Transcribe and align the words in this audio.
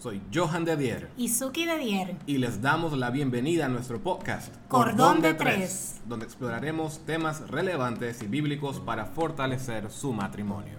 Soy 0.00 0.22
Johan 0.32 0.64
de 0.64 0.78
Dier. 0.78 1.10
Y 1.18 1.28
Suki 1.28 1.66
de 1.66 1.76
Dier. 1.76 2.16
Y 2.24 2.38
les 2.38 2.62
damos 2.62 2.96
la 2.96 3.10
bienvenida 3.10 3.66
a 3.66 3.68
nuestro 3.68 4.02
podcast 4.02 4.54
Cordón, 4.66 5.20
de, 5.20 5.34
tres, 5.34 6.00
donde 6.06 6.24
exploraremos 6.24 7.00
temas 7.04 7.50
relevantes 7.50 8.22
y 8.22 8.26
bíblicos 8.26 8.80
para 8.80 9.04
fortalecer 9.04 9.90
su 9.90 10.14
matrimonio. 10.14 10.78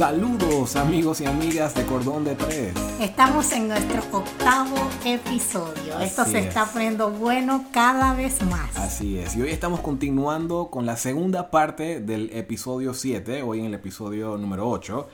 Saludos 0.00 0.76
amigos 0.76 1.20
y 1.20 1.26
amigas 1.26 1.74
de 1.74 1.84
Cordón 1.84 2.24
de 2.24 2.34
Tres. 2.34 2.72
Estamos 3.02 3.52
en 3.52 3.68
nuestro 3.68 4.00
octavo 4.10 4.76
episodio. 5.04 6.00
Esto 6.00 6.24
se 6.24 6.38
está 6.38 6.64
poniendo 6.64 7.10
bueno 7.10 7.66
cada 7.70 8.14
vez 8.14 8.40
más. 8.46 8.74
Así 8.78 9.18
es. 9.18 9.36
Y 9.36 9.42
hoy 9.42 9.50
estamos 9.50 9.80
continuando 9.80 10.70
con 10.70 10.86
la 10.86 10.96
segunda 10.96 11.50
parte 11.50 12.00
del 12.00 12.30
episodio 12.32 12.94
7, 12.94 13.42
hoy 13.42 13.60
en 13.60 13.66
el 13.66 13.74
episodio 13.74 14.38
número 14.38 14.70
8. 14.70 15.06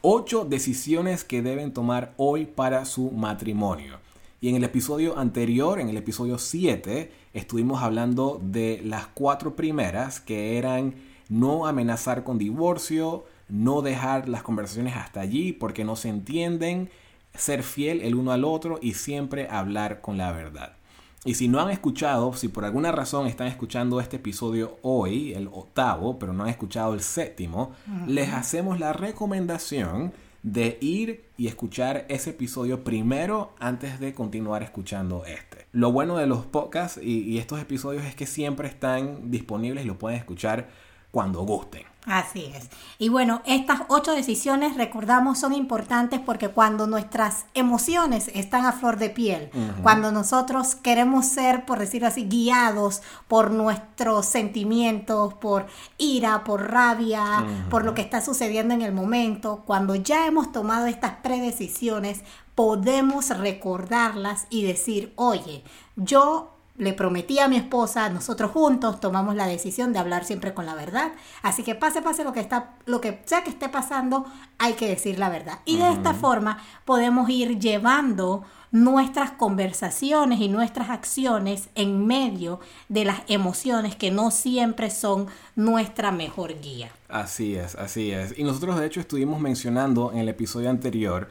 Ocho 0.00 0.46
decisiones 0.46 1.22
que 1.22 1.42
deben 1.42 1.74
tomar 1.74 2.14
hoy 2.16 2.46
para 2.46 2.86
su 2.86 3.10
matrimonio. 3.10 3.98
Y 4.40 4.48
en 4.48 4.56
el 4.56 4.64
episodio 4.64 5.18
anterior, 5.18 5.78
en 5.78 5.90
el 5.90 5.98
episodio 5.98 6.38
7, 6.38 7.12
estuvimos 7.34 7.82
hablando 7.82 8.40
de 8.42 8.80
las 8.86 9.06
cuatro 9.06 9.54
primeras 9.54 10.18
que 10.18 10.56
eran 10.56 10.94
no 11.28 11.66
amenazar 11.66 12.24
con 12.24 12.38
divorcio, 12.38 13.26
no 13.48 13.82
dejar 13.82 14.28
las 14.28 14.42
conversaciones 14.42 14.96
hasta 14.96 15.20
allí 15.20 15.52
porque 15.52 15.84
no 15.84 15.96
se 15.96 16.08
entienden, 16.08 16.90
ser 17.34 17.62
fiel 17.62 18.00
el 18.00 18.14
uno 18.14 18.32
al 18.32 18.44
otro 18.44 18.78
y 18.80 18.94
siempre 18.94 19.48
hablar 19.48 20.00
con 20.00 20.18
la 20.18 20.32
verdad. 20.32 20.76
Y 21.24 21.34
si 21.34 21.48
no 21.48 21.60
han 21.60 21.70
escuchado, 21.70 22.34
si 22.34 22.48
por 22.48 22.66
alguna 22.66 22.92
razón 22.92 23.26
están 23.26 23.46
escuchando 23.46 23.98
este 23.98 24.16
episodio 24.16 24.76
hoy, 24.82 25.32
el 25.32 25.48
octavo, 25.48 26.18
pero 26.18 26.34
no 26.34 26.44
han 26.44 26.50
escuchado 26.50 26.92
el 26.92 27.00
séptimo, 27.00 27.72
les 28.06 28.30
hacemos 28.30 28.78
la 28.78 28.92
recomendación 28.92 30.12
de 30.42 30.76
ir 30.82 31.24
y 31.38 31.46
escuchar 31.46 32.04
ese 32.10 32.30
episodio 32.30 32.84
primero 32.84 33.54
antes 33.58 33.98
de 33.98 34.12
continuar 34.12 34.62
escuchando 34.62 35.24
este. 35.24 35.66
Lo 35.72 35.90
bueno 35.90 36.18
de 36.18 36.26
los 36.26 36.44
podcasts 36.44 37.00
y, 37.02 37.20
y 37.20 37.38
estos 37.38 37.58
episodios 37.58 38.04
es 38.04 38.14
que 38.14 38.26
siempre 38.26 38.68
están 38.68 39.30
disponibles 39.30 39.84
y 39.84 39.88
lo 39.88 39.98
pueden 39.98 40.18
escuchar 40.18 40.68
cuando 41.14 41.44
gusten. 41.44 41.84
Así 42.06 42.52
es. 42.54 42.68
Y 42.98 43.08
bueno, 43.08 43.40
estas 43.46 43.82
ocho 43.88 44.12
decisiones, 44.12 44.76
recordamos, 44.76 45.38
son 45.38 45.54
importantes 45.54 46.20
porque 46.20 46.48
cuando 46.48 46.86
nuestras 46.86 47.46
emociones 47.54 48.30
están 48.34 48.66
a 48.66 48.72
flor 48.72 48.98
de 48.98 49.08
piel, 49.08 49.50
cuando 49.82 50.12
nosotros 50.12 50.74
queremos 50.74 51.24
ser, 51.24 51.64
por 51.64 51.78
decirlo 51.78 52.08
así, 52.08 52.24
guiados 52.24 53.00
por 53.26 53.52
nuestros 53.52 54.26
sentimientos, 54.26 55.34
por 55.34 55.66
ira, 55.96 56.44
por 56.44 56.70
rabia, 56.70 57.46
por 57.70 57.84
lo 57.84 57.94
que 57.94 58.02
está 58.02 58.20
sucediendo 58.20 58.74
en 58.74 58.82
el 58.82 58.92
momento, 58.92 59.62
cuando 59.64 59.94
ya 59.94 60.26
hemos 60.26 60.52
tomado 60.52 60.86
estas 60.86 61.12
predecisiones, 61.22 62.22
podemos 62.54 63.30
recordarlas 63.30 64.46
y 64.50 64.64
decir, 64.64 65.14
oye, 65.16 65.64
yo 65.96 66.53
le 66.76 66.92
prometí 66.92 67.38
a 67.38 67.48
mi 67.48 67.56
esposa, 67.56 68.08
nosotros 68.08 68.50
juntos 68.50 68.98
tomamos 68.98 69.36
la 69.36 69.46
decisión 69.46 69.92
de 69.92 70.00
hablar 70.00 70.24
siempre 70.24 70.54
con 70.54 70.66
la 70.66 70.74
verdad. 70.74 71.12
Así 71.42 71.62
que 71.62 71.74
pase, 71.74 72.02
pase 72.02 72.24
lo 72.24 72.32
que 72.32 72.40
está, 72.40 72.74
lo 72.86 73.00
que 73.00 73.22
sea 73.26 73.44
que 73.44 73.50
esté 73.50 73.68
pasando, 73.68 74.26
hay 74.58 74.72
que 74.74 74.88
decir 74.88 75.18
la 75.18 75.28
verdad. 75.28 75.60
Y 75.64 75.76
de 75.76 75.92
esta 75.92 76.14
forma 76.14 76.58
podemos 76.84 77.30
ir 77.30 77.58
llevando 77.58 78.44
nuestras 78.72 79.30
conversaciones 79.30 80.40
y 80.40 80.48
nuestras 80.48 80.90
acciones 80.90 81.68
en 81.76 82.08
medio 82.08 82.58
de 82.88 83.04
las 83.04 83.20
emociones 83.28 83.94
que 83.94 84.10
no 84.10 84.32
siempre 84.32 84.90
son 84.90 85.28
nuestra 85.54 86.10
mejor 86.10 86.60
guía. 86.60 86.90
Así 87.08 87.54
es, 87.54 87.76
así 87.76 88.10
es. 88.10 88.36
Y 88.36 88.42
nosotros 88.42 88.76
de 88.80 88.86
hecho 88.86 88.98
estuvimos 88.98 89.40
mencionando 89.40 90.10
en 90.10 90.18
el 90.18 90.28
episodio 90.28 90.70
anterior 90.70 91.30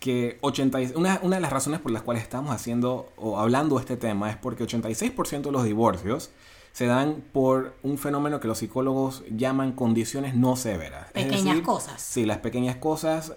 que 0.00 0.38
80, 0.40 0.78
una, 0.96 1.20
una, 1.22 1.36
de 1.36 1.42
las 1.42 1.52
razones 1.52 1.78
por 1.78 1.92
las 1.92 2.02
cuales 2.02 2.22
estamos 2.22 2.52
haciendo 2.52 3.12
o 3.16 3.38
hablando 3.38 3.76
de 3.76 3.82
este 3.82 3.96
tema 3.96 4.30
es 4.30 4.36
porque 4.36 4.64
86% 4.64 5.42
de 5.42 5.52
los 5.52 5.64
divorcios 5.64 6.30
se 6.72 6.86
dan 6.86 7.22
por 7.32 7.74
un 7.82 7.98
fenómeno 7.98 8.40
que 8.40 8.48
los 8.48 8.58
psicólogos 8.58 9.24
llaman 9.30 9.72
condiciones 9.72 10.34
no 10.34 10.56
severas. 10.56 11.10
Pequeñas 11.12 11.60
cosas. 11.60 12.00
Sí, 12.00 12.24
las 12.24 12.38
pequeñas 12.38 12.76
cosas, 12.76 13.34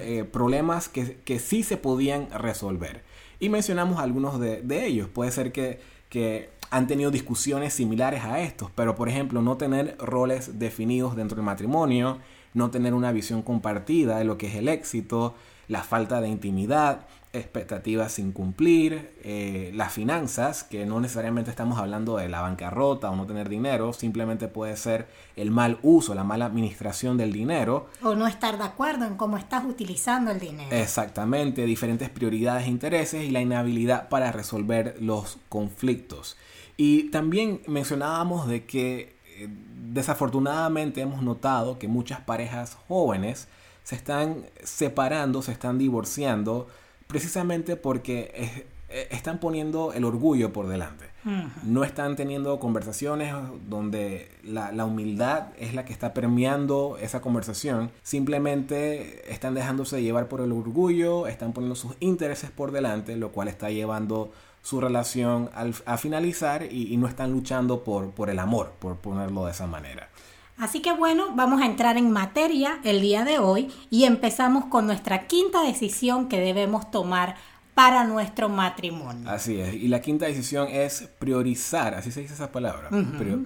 eh, 0.00 0.24
problemas 0.24 0.88
que, 0.88 1.18
que, 1.24 1.38
sí 1.38 1.62
se 1.62 1.76
podían 1.76 2.30
resolver. 2.30 3.02
Y 3.40 3.48
mencionamos 3.48 3.98
algunos 3.98 4.38
de, 4.38 4.62
de 4.62 4.86
ellos. 4.86 5.08
Puede 5.08 5.32
ser 5.32 5.52
que, 5.52 5.80
que 6.08 6.50
han 6.70 6.86
tenido 6.86 7.10
discusiones 7.10 7.72
similares 7.72 8.24
a 8.24 8.40
estos, 8.40 8.70
pero 8.74 8.94
por 8.94 9.08
ejemplo 9.08 9.40
no 9.42 9.56
tener 9.56 9.96
roles 9.98 10.58
definidos 10.58 11.16
dentro 11.16 11.36
del 11.36 11.44
matrimonio, 11.44 12.18
no 12.54 12.70
tener 12.70 12.94
una 12.94 13.12
visión 13.12 13.42
compartida 13.42 14.18
de 14.18 14.24
lo 14.24 14.36
que 14.38 14.48
es 14.48 14.54
el 14.56 14.68
éxito, 14.68 15.34
la 15.68 15.82
falta 15.82 16.20
de 16.20 16.28
intimidad, 16.28 17.06
expectativas 17.32 18.12
sin 18.12 18.32
cumplir, 18.32 19.12
eh, 19.22 19.70
las 19.74 19.92
finanzas, 19.92 20.64
que 20.64 20.86
no 20.86 21.00
necesariamente 21.00 21.50
estamos 21.50 21.78
hablando 21.78 22.16
de 22.16 22.28
la 22.28 22.40
bancarrota 22.40 23.10
o 23.10 23.16
no 23.16 23.26
tener 23.26 23.48
dinero, 23.48 23.92
simplemente 23.92 24.48
puede 24.48 24.76
ser 24.76 25.06
el 25.36 25.50
mal 25.50 25.78
uso, 25.82 26.14
la 26.14 26.24
mala 26.24 26.46
administración 26.46 27.16
del 27.16 27.32
dinero. 27.32 27.88
O 28.02 28.14
no 28.14 28.26
estar 28.26 28.58
de 28.58 28.64
acuerdo 28.64 29.04
en 29.04 29.16
cómo 29.16 29.36
estás 29.36 29.64
utilizando 29.64 30.30
el 30.30 30.40
dinero. 30.40 30.74
Exactamente, 30.74 31.66
diferentes 31.66 32.08
prioridades 32.08 32.66
e 32.66 32.70
intereses 32.70 33.24
y 33.24 33.30
la 33.30 33.40
inhabilidad 33.40 34.08
para 34.08 34.32
resolver 34.32 34.96
los 35.00 35.38
conflictos. 35.48 36.36
Y 36.76 37.04
también 37.10 37.62
mencionábamos 37.66 38.48
de 38.48 38.64
que 38.66 39.16
eh, 39.36 39.48
desafortunadamente 39.92 41.00
hemos 41.00 41.22
notado 41.22 41.78
que 41.78 41.88
muchas 41.88 42.20
parejas 42.20 42.76
jóvenes 42.88 43.48
se 43.86 43.94
están 43.94 44.46
separando, 44.64 45.42
se 45.42 45.52
están 45.52 45.78
divorciando, 45.78 46.66
precisamente 47.06 47.76
porque 47.76 48.66
eh, 48.88 49.06
están 49.12 49.38
poniendo 49.38 49.92
el 49.92 50.04
orgullo 50.04 50.52
por 50.52 50.66
delante. 50.66 51.06
No 51.64 51.82
están 51.82 52.14
teniendo 52.14 52.58
conversaciones 52.60 53.34
donde 53.68 54.28
la, 54.44 54.70
la, 54.70 54.84
humildad 54.84 55.48
es 55.58 55.74
la 55.74 55.84
que 55.84 55.92
está 55.92 56.14
permeando 56.14 56.98
esa 57.00 57.20
conversación. 57.20 57.90
Simplemente 58.02 59.32
están 59.32 59.54
dejándose 59.54 60.02
llevar 60.02 60.28
por 60.28 60.40
el 60.40 60.52
orgullo, 60.52 61.28
están 61.28 61.52
poniendo 61.52 61.74
sus 61.74 61.96
intereses 61.98 62.50
por 62.50 62.70
delante, 62.70 63.16
lo 63.16 63.30
cual 63.30 63.48
está 63.48 63.70
llevando 63.70 64.32
su 64.62 64.80
relación 64.80 65.50
a 65.54 65.96
finalizar 65.96 66.64
y, 66.64 66.92
y, 66.92 66.96
no 66.96 67.06
están 67.06 67.30
luchando 67.30 67.84
por, 67.84 68.10
por 68.10 68.30
el 68.30 68.38
amor, 68.40 68.72
por 68.80 68.96
ponerlo 68.96 69.46
de 69.46 69.52
esa 69.52 69.68
manera. 69.68 70.08
Así 70.58 70.80
que 70.80 70.92
bueno, 70.92 71.26
vamos 71.34 71.60
a 71.60 71.66
entrar 71.66 71.98
en 71.98 72.10
materia 72.10 72.78
el 72.82 73.00
día 73.02 73.24
de 73.24 73.38
hoy 73.38 73.70
y 73.90 74.04
empezamos 74.04 74.64
con 74.66 74.86
nuestra 74.86 75.26
quinta 75.26 75.62
decisión 75.62 76.28
que 76.28 76.40
debemos 76.40 76.90
tomar 76.90 77.36
para 77.76 78.04
nuestro 78.04 78.48
matrimonio. 78.48 79.28
Así 79.28 79.60
es. 79.60 79.74
Y 79.74 79.88
la 79.88 80.00
quinta 80.00 80.24
decisión 80.24 80.66
es 80.70 81.10
priorizar, 81.18 81.92
así 81.92 82.10
se 82.10 82.22
dice 82.22 82.32
esa 82.32 82.50
palabra, 82.50 82.88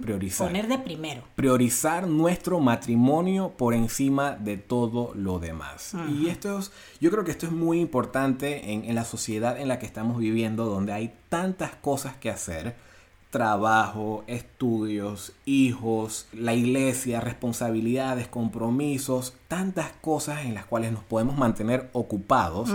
priorizar. 0.01 0.47
Poner 0.47 0.69
de 0.69 0.77
primero. 0.77 1.23
Priorizar 1.35 2.07
nuestro 2.07 2.61
matrimonio 2.61 3.49
por 3.57 3.73
encima 3.73 4.31
de 4.31 4.55
todo 4.55 5.11
lo 5.15 5.39
demás. 5.39 5.93
Y 6.09 6.29
esto 6.29 6.59
es, 6.59 6.71
yo 7.01 7.11
creo 7.11 7.25
que 7.25 7.31
esto 7.31 7.45
es 7.45 7.51
muy 7.51 7.81
importante 7.81 8.71
en, 8.71 8.85
en 8.85 8.95
la 8.95 9.03
sociedad 9.03 9.59
en 9.59 9.67
la 9.67 9.79
que 9.79 9.85
estamos 9.85 10.17
viviendo, 10.17 10.63
donde 10.63 10.93
hay 10.93 11.13
tantas 11.27 11.75
cosas 11.75 12.15
que 12.15 12.29
hacer 12.29 12.77
trabajo, 13.31 14.23
estudios, 14.27 15.31
hijos, 15.45 16.27
la 16.33 16.53
iglesia, 16.53 17.21
responsabilidades, 17.21 18.27
compromisos, 18.27 19.33
tantas 19.47 19.91
cosas 20.01 20.45
en 20.45 20.53
las 20.53 20.65
cuales 20.65 20.91
nos 20.91 21.03
podemos 21.03 21.37
mantener 21.37 21.89
ocupados. 21.93 22.69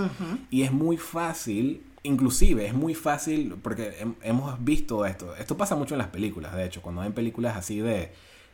Y 0.50 0.62
es 0.62 0.72
muy 0.72 0.96
fácil, 0.96 1.82
inclusive 2.02 2.66
es 2.66 2.74
muy 2.74 2.94
fácil, 2.94 3.54
porque 3.62 4.06
hemos 4.22 4.64
visto 4.64 5.04
esto, 5.04 5.36
esto 5.36 5.56
pasa 5.58 5.76
mucho 5.76 5.94
en 5.94 5.98
las 5.98 6.08
películas, 6.08 6.54
de 6.54 6.64
hecho, 6.64 6.80
cuando 6.80 7.02
hay 7.02 7.10
películas 7.10 7.56
así 7.56 7.78
de, 7.80 8.12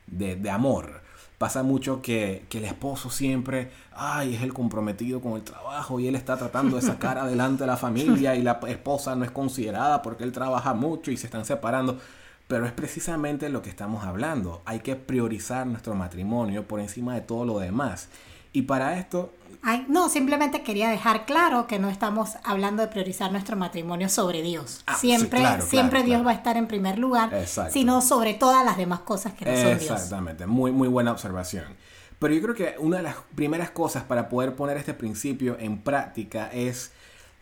de, 0.08 0.36
de 0.36 0.50
amor 0.50 1.02
pasa 1.42 1.64
mucho 1.64 2.00
que, 2.02 2.44
que, 2.48 2.58
el 2.58 2.66
esposo 2.66 3.10
siempre, 3.10 3.72
ay, 3.96 4.36
es 4.36 4.42
el 4.42 4.54
comprometido 4.54 5.20
con 5.20 5.32
el 5.32 5.42
trabajo 5.42 5.98
y 5.98 6.06
él 6.06 6.14
está 6.14 6.36
tratando 6.36 6.76
de 6.76 6.82
sacar 6.82 7.18
adelante 7.18 7.64
a 7.64 7.66
la 7.66 7.76
familia 7.76 8.36
y 8.36 8.42
la 8.42 8.60
esposa 8.68 9.16
no 9.16 9.24
es 9.24 9.32
considerada 9.32 10.02
porque 10.02 10.22
él 10.22 10.30
trabaja 10.30 10.72
mucho 10.72 11.10
y 11.10 11.16
se 11.16 11.26
están 11.26 11.44
separando. 11.44 11.98
Pero 12.46 12.64
es 12.64 12.70
precisamente 12.70 13.48
lo 13.48 13.60
que 13.60 13.70
estamos 13.70 14.04
hablando. 14.04 14.62
Hay 14.66 14.78
que 14.82 14.94
priorizar 14.94 15.66
nuestro 15.66 15.96
matrimonio 15.96 16.68
por 16.68 16.78
encima 16.78 17.16
de 17.16 17.22
todo 17.22 17.44
lo 17.44 17.58
demás. 17.58 18.08
Y 18.52 18.62
para 18.62 18.96
esto 19.00 19.32
no, 19.88 20.08
simplemente 20.08 20.62
quería 20.62 20.88
dejar 20.88 21.24
claro 21.24 21.66
que 21.66 21.78
no 21.78 21.88
estamos 21.88 22.30
hablando 22.42 22.82
de 22.82 22.88
priorizar 22.88 23.30
nuestro 23.30 23.56
matrimonio 23.56 24.08
sobre 24.08 24.42
Dios. 24.42 24.82
Ah, 24.86 24.96
siempre 24.96 25.40
siempre 25.62 26.02
Dios 26.02 26.26
va 26.26 26.32
a 26.32 26.34
estar 26.34 26.56
en 26.56 26.66
primer 26.66 26.98
lugar, 26.98 27.30
sino 27.70 28.00
sobre 28.00 28.34
todas 28.34 28.64
las 28.64 28.76
demás 28.76 29.00
cosas 29.00 29.34
que 29.34 29.44
no 29.44 29.52
son 29.52 29.78
Dios. 29.78 29.90
Exactamente, 29.90 30.46
muy, 30.46 30.72
muy 30.72 30.88
buena 30.88 31.12
observación. 31.12 31.64
Pero 32.18 32.34
yo 32.34 32.42
creo 32.42 32.54
que 32.54 32.74
una 32.78 32.98
de 32.98 33.02
las 33.02 33.16
primeras 33.34 33.70
cosas 33.70 34.04
para 34.04 34.28
poder 34.28 34.54
poner 34.54 34.76
este 34.76 34.94
principio 34.94 35.56
en 35.58 35.82
práctica 35.82 36.50
es 36.52 36.92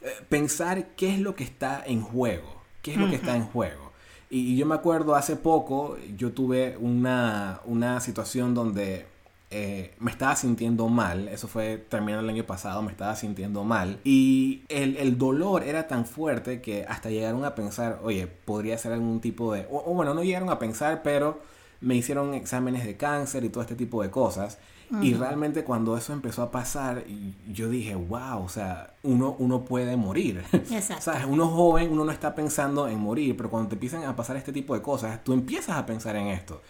eh, 0.00 0.08
pensar 0.28 0.86
qué 0.96 1.14
es 1.14 1.20
lo 1.20 1.34
que 1.34 1.44
está 1.44 1.82
en 1.84 2.00
juego, 2.00 2.62
qué 2.80 2.92
es 2.92 2.96
lo 2.96 3.08
que 3.10 3.16
está 3.16 3.36
en 3.36 3.44
juego. 3.44 3.92
Y, 4.30 4.56
yo 4.56 4.64
me 4.64 4.74
acuerdo 4.74 5.14
hace 5.14 5.36
poco, 5.36 5.98
yo 6.16 6.32
tuve 6.32 6.76
una, 6.78 7.60
una 7.64 8.00
situación 8.00 8.54
donde 8.54 9.06
eh, 9.52 9.94
me 9.98 10.12
estaba 10.12 10.36
sintiendo 10.36 10.88
mal, 10.88 11.26
eso 11.26 11.48
fue 11.48 11.76
terminando 11.76 12.22
el 12.22 12.30
año 12.30 12.44
pasado, 12.44 12.82
me 12.82 12.92
estaba 12.92 13.16
sintiendo 13.16 13.64
mal 13.64 13.98
y 14.04 14.62
el, 14.68 14.96
el, 14.96 15.18
dolor 15.18 15.64
era 15.64 15.88
tan 15.88 16.06
fuerte 16.06 16.60
que 16.60 16.84
hasta 16.88 17.10
llegaron 17.10 17.44
a 17.44 17.56
pensar, 17.56 17.98
oye, 18.04 18.28
podría 18.28 18.78
ser 18.78 18.92
algún 18.92 19.20
tipo 19.20 19.52
de, 19.52 19.66
o, 19.68 19.92
bueno, 19.92 20.14
no 20.14 20.22
llegaron 20.22 20.50
a 20.50 20.60
pensar, 20.60 21.02
pero 21.02 21.40
me 21.80 21.96
hicieron 21.96 22.32
exámenes 22.34 22.84
de 22.84 22.96
cáncer 22.96 23.42
y 23.42 23.48
todo 23.48 23.62
este 23.62 23.74
tipo 23.74 24.02
de 24.02 24.10
cosas. 24.10 24.58
Y 25.02 25.14
realmente 25.14 25.62
cuando 25.62 25.96
eso 25.96 26.12
empezó 26.12 26.42
a 26.42 26.50
pasar, 26.50 27.04
yo 27.48 27.68
dije, 27.68 27.94
wow, 27.94 28.42
o 28.42 28.48
sea, 28.48 28.94
uno, 29.04 29.36
uno 29.38 29.64
puede 29.64 29.96
morir. 29.96 30.42
Exacto. 30.52 31.04
¿Sabes? 31.04 31.26
Uno 31.28 31.46
joven, 31.46 31.92
uno 31.92 32.04
no 32.04 32.10
está 32.10 32.34
pensando 32.34 32.88
en 32.88 32.98
morir, 32.98 33.36
pero 33.36 33.50
cuando 33.50 33.68
te 33.68 33.76
empiezan 33.76 34.02
a 34.02 34.16
pasar 34.16 34.36
este 34.36 34.52
tipo 34.52 34.74
de 34.74 34.82
cosas, 34.82 35.22
tú 35.22 35.32
empiezas 35.32 35.76
a 35.76 35.86
pensar 35.86 36.16
en 36.16 36.26
esto. 36.26 36.60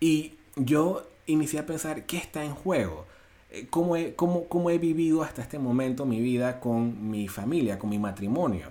Y 0.00 0.34
yo 0.56 1.02
inicié 1.26 1.60
a 1.60 1.66
pensar, 1.66 2.04
¿qué 2.06 2.16
está 2.16 2.44
en 2.44 2.54
juego? 2.54 3.06
Eh, 3.50 3.66
¿Cómo 3.68 3.96
he, 3.96 4.14
cómo, 4.14 4.48
cómo 4.48 4.70
he 4.70 4.78
vivido 4.78 5.22
hasta 5.22 5.42
este 5.42 5.58
momento 5.58 6.06
mi 6.06 6.20
vida 6.20 6.60
con 6.60 7.10
mi 7.10 7.28
familia, 7.28 7.78
con 7.78 7.90
mi 7.90 7.98
matrimonio? 7.98 8.68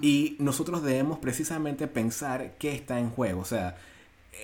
Y 0.00 0.36
nosotros 0.38 0.82
debemos 0.82 1.18
precisamente 1.18 1.88
pensar 1.88 2.52
qué 2.58 2.72
está 2.72 3.00
en 3.00 3.10
juego. 3.10 3.40
O 3.40 3.44
sea, 3.44 3.76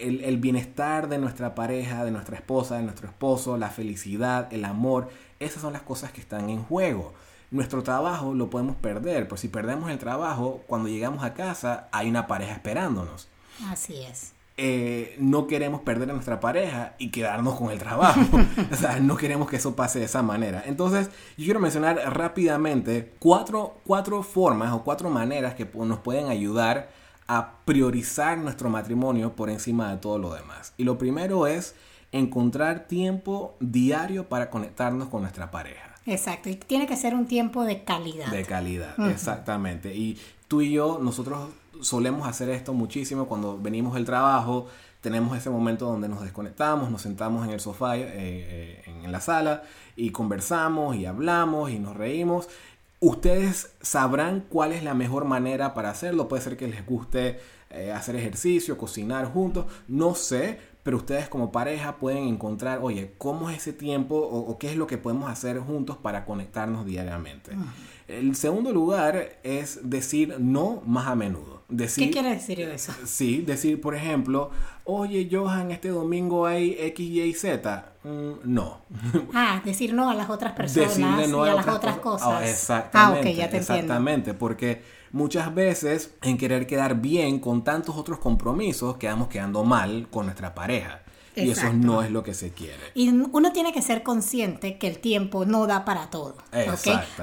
el, 0.01 0.25
el, 0.25 0.39
bienestar 0.39 1.09
de 1.09 1.19
nuestra 1.19 1.55
pareja, 1.55 2.05
de 2.05 2.11
nuestra 2.11 2.37
esposa, 2.37 2.77
de 2.77 2.83
nuestro 2.83 3.07
esposo, 3.07 3.57
la 3.57 3.71
felicidad, 3.71 4.53
el 4.53 4.65
amor, 4.65 5.11
esas 5.39 5.63
son 5.63 5.73
las 5.73 5.83
cosas 5.83 6.13
que 6.13 6.21
están 6.21 6.51
en 6.51 6.63
juego. 6.63 7.13
Nuestro 7.53 7.83
trabajo 7.83 8.35
lo 8.35 8.51
podemos 8.51 8.77
perder, 8.77 9.29
pues 9.29 9.43
si 9.43 9.49
perdemos 9.49 9.91
el 9.91 9.99
trabajo, 9.99 10.63
cuando 10.67 10.89
llegamos 10.89 11.23
a 11.23 11.35
casa 11.35 11.89
hay 11.93 12.09
una 12.09 12.27
pareja 12.27 12.55
esperándonos. 12.55 13.29
Así 13.69 14.03
es. 14.03 14.33
Eh, 14.59 15.17
no 15.19 15.47
queremos 15.47 15.81
perder 15.81 16.11
a 16.11 16.13
nuestra 16.13 16.39
pareja 16.39 16.95
y 16.99 17.11
quedarnos 17.11 17.59
con 17.59 17.71
el 17.71 17.79
trabajo. 17.79 18.21
o 18.73 18.77
sea, 18.77 19.01
no 19.01 19.17
queremos 19.17 19.49
que 19.49 19.57
eso 19.57 19.75
pase 19.75 19.99
de 19.99 20.05
esa 20.05 20.23
manera. 20.23 20.63
Entonces, 20.67 21.09
yo 21.37 21.45
quiero 21.45 21.61
mencionar 21.61 21.97
rápidamente 22.15 23.13
cuatro, 23.19 23.77
cuatro 23.87 24.23
formas 24.23 24.73
o 24.73 24.85
cuatro 24.85 25.09
maneras 25.09 25.55
que 25.55 25.69
nos 25.75 26.01
pueden 26.01 26.29
ayudar 26.29 26.91
a 27.27 27.61
priorizar 27.65 28.37
nuestro 28.39 28.69
matrimonio 28.69 29.35
por 29.35 29.49
encima 29.49 29.91
de 29.91 29.97
todo 29.99 30.19
lo 30.19 30.35
demás. 30.35 30.75
Y 30.77 30.85
lo 30.85 30.99
primero 30.99 31.47
es 31.47 31.75
encontrar 32.13 32.87
tiempo 32.87 33.57
diario 33.59 34.29
para 34.29 34.51
conectarnos 34.51 35.09
con 35.09 35.23
nuestra 35.23 35.51
pareja. 35.51 35.95
Exacto, 36.05 36.51
y 36.51 36.57
tiene 36.57 36.87
que 36.87 36.97
ser 36.97 37.15
un 37.15 37.27
tiempo 37.27 37.65
de 37.65 37.85
calidad. 37.85 38.27
De 38.27 38.45
calidad, 38.45 39.09
exactamente. 39.09 39.95
Y 39.95 40.19
tú 40.49 40.61
y 40.61 40.73
yo, 40.73 40.99
nosotros 41.01 41.49
solemos 41.83 42.27
hacer 42.27 42.49
esto 42.49 42.73
muchísimo 42.73 43.27
cuando 43.27 43.59
venimos 43.59 43.95
del 43.95 44.05
trabajo, 44.05 44.67
tenemos 45.03 45.37
ese 45.37 45.51
momento 45.51 45.87
donde 45.87 46.09
nos 46.09 46.23
desconectamos, 46.23 46.91
nos 46.91 47.03
sentamos 47.03 47.47
en 47.47 47.53
el 47.53 47.61
sofá, 47.61 47.97
eh, 47.97 48.07
eh, 48.07 48.83
en 48.87 49.11
la 49.11 49.21
sala, 49.21 49.65
y 49.97 50.11
conversamos 50.11 50.97
y 50.97 51.07
hablamos 51.07 51.71
y 51.71 51.79
nos 51.79 51.97
reímos. 51.97 52.49
Ustedes 53.01 53.73
sabrán 53.81 54.45
cuál 54.49 54.73
es 54.73 54.85
la 54.85 54.95
mejor 54.95 55.25
manera 55.25 55.75
para 55.75 55.91
hacerlo. 55.91 56.29
Puede 56.29 56.43
ser 56.43 56.57
que 56.57 56.69
les 56.69 56.87
guste 56.87 57.41
eh, 57.71 57.91
hacer 57.91 58.15
ejercicio, 58.15 58.79
cocinar 58.79 59.27
juntos, 59.27 59.67
no 59.89 60.15
sé, 60.15 60.61
pero 60.85 60.99
ustedes 60.99 61.29
como 61.29 61.51
pareja 61.51 61.97
pueden 61.97 62.29
encontrar, 62.29 62.79
oye, 62.81 63.15
¿cómo 63.19 63.51
es 63.51 63.57
ese 63.57 63.73
tiempo 63.73 64.17
o, 64.17 64.57
qué 64.59 64.71
es 64.71 64.77
lo 64.77 64.87
que 64.87 64.99
podemos 64.99 65.31
hacer 65.31 65.59
juntos 65.59 65.97
para 65.97 66.25
conectarnos 66.25 66.87
diariamente? 66.87 67.53
El 68.09 68.37
segundo 68.37 68.73
lugar 68.73 69.39
es 69.43 69.89
decir 69.89 70.37
no 70.39 70.83
más 70.87 71.07
a 71.07 71.15
menudo. 71.15 71.62
Decir, 71.73 72.05
¿Qué 72.05 72.11
quiere 72.11 72.35
decir 72.35 72.61
eso? 72.61 72.93
Sí, 73.07 73.41
decir, 73.41 73.81
por 73.81 73.95
ejemplo, 73.95 74.51
oye, 74.85 75.27
Johan, 75.33 75.71
este 75.71 75.89
domingo 75.89 76.45
hay 76.45 76.77
X, 76.79 77.01
Y, 77.01 77.33
Z. 77.33 77.95
Mm, 78.05 78.33
no. 78.45 78.83
Ah, 79.35 79.63
decir 79.65 79.95
no 79.95 80.11
a 80.11 80.15
las 80.15 80.29
otras 80.29 80.53
personas 80.53 80.99
y 80.99 81.03
a, 81.03 81.55
las 81.55 81.69
otras 81.69 81.97
cosas. 81.99 82.29
Oh, 82.29 82.41
exactamente. 82.45 83.29
Ah, 83.29 83.33
ok, 83.33 83.37
ya 83.37 83.49
te 83.49 83.57
Exactamente, 83.57 84.35
porque 84.35 84.83
muchas 85.13 85.55
veces 85.55 86.15
en 86.21 86.37
querer 86.37 86.67
quedar 86.67 87.01
bien 87.01 87.39
con 87.39 87.65
tantos 87.65 87.97
otros 87.97 88.19
compromisos 88.19 88.99
quedamos 88.99 89.29
quedando 89.29 89.65
mal 89.65 90.09
con 90.11 90.27
nuestra 90.27 90.55
pareja. 90.55 91.02
Y 91.35 91.51
eso 91.51 91.73
no 91.73 92.03
es 92.03 92.11
lo 92.11 92.23
que 92.23 92.35
se 92.35 92.51
quiere. 92.51 92.79
Y 92.95 93.09
uno 93.09 93.53
tiene 93.53 93.73
que 93.73 93.83
ser 93.83 94.03
consciente 94.03 94.79
que 94.79 94.89
el 94.89 94.99
tiempo 94.99 95.45
no 95.47 95.67
da 95.67 95.85
para 95.85 96.11
todo. 96.11 96.37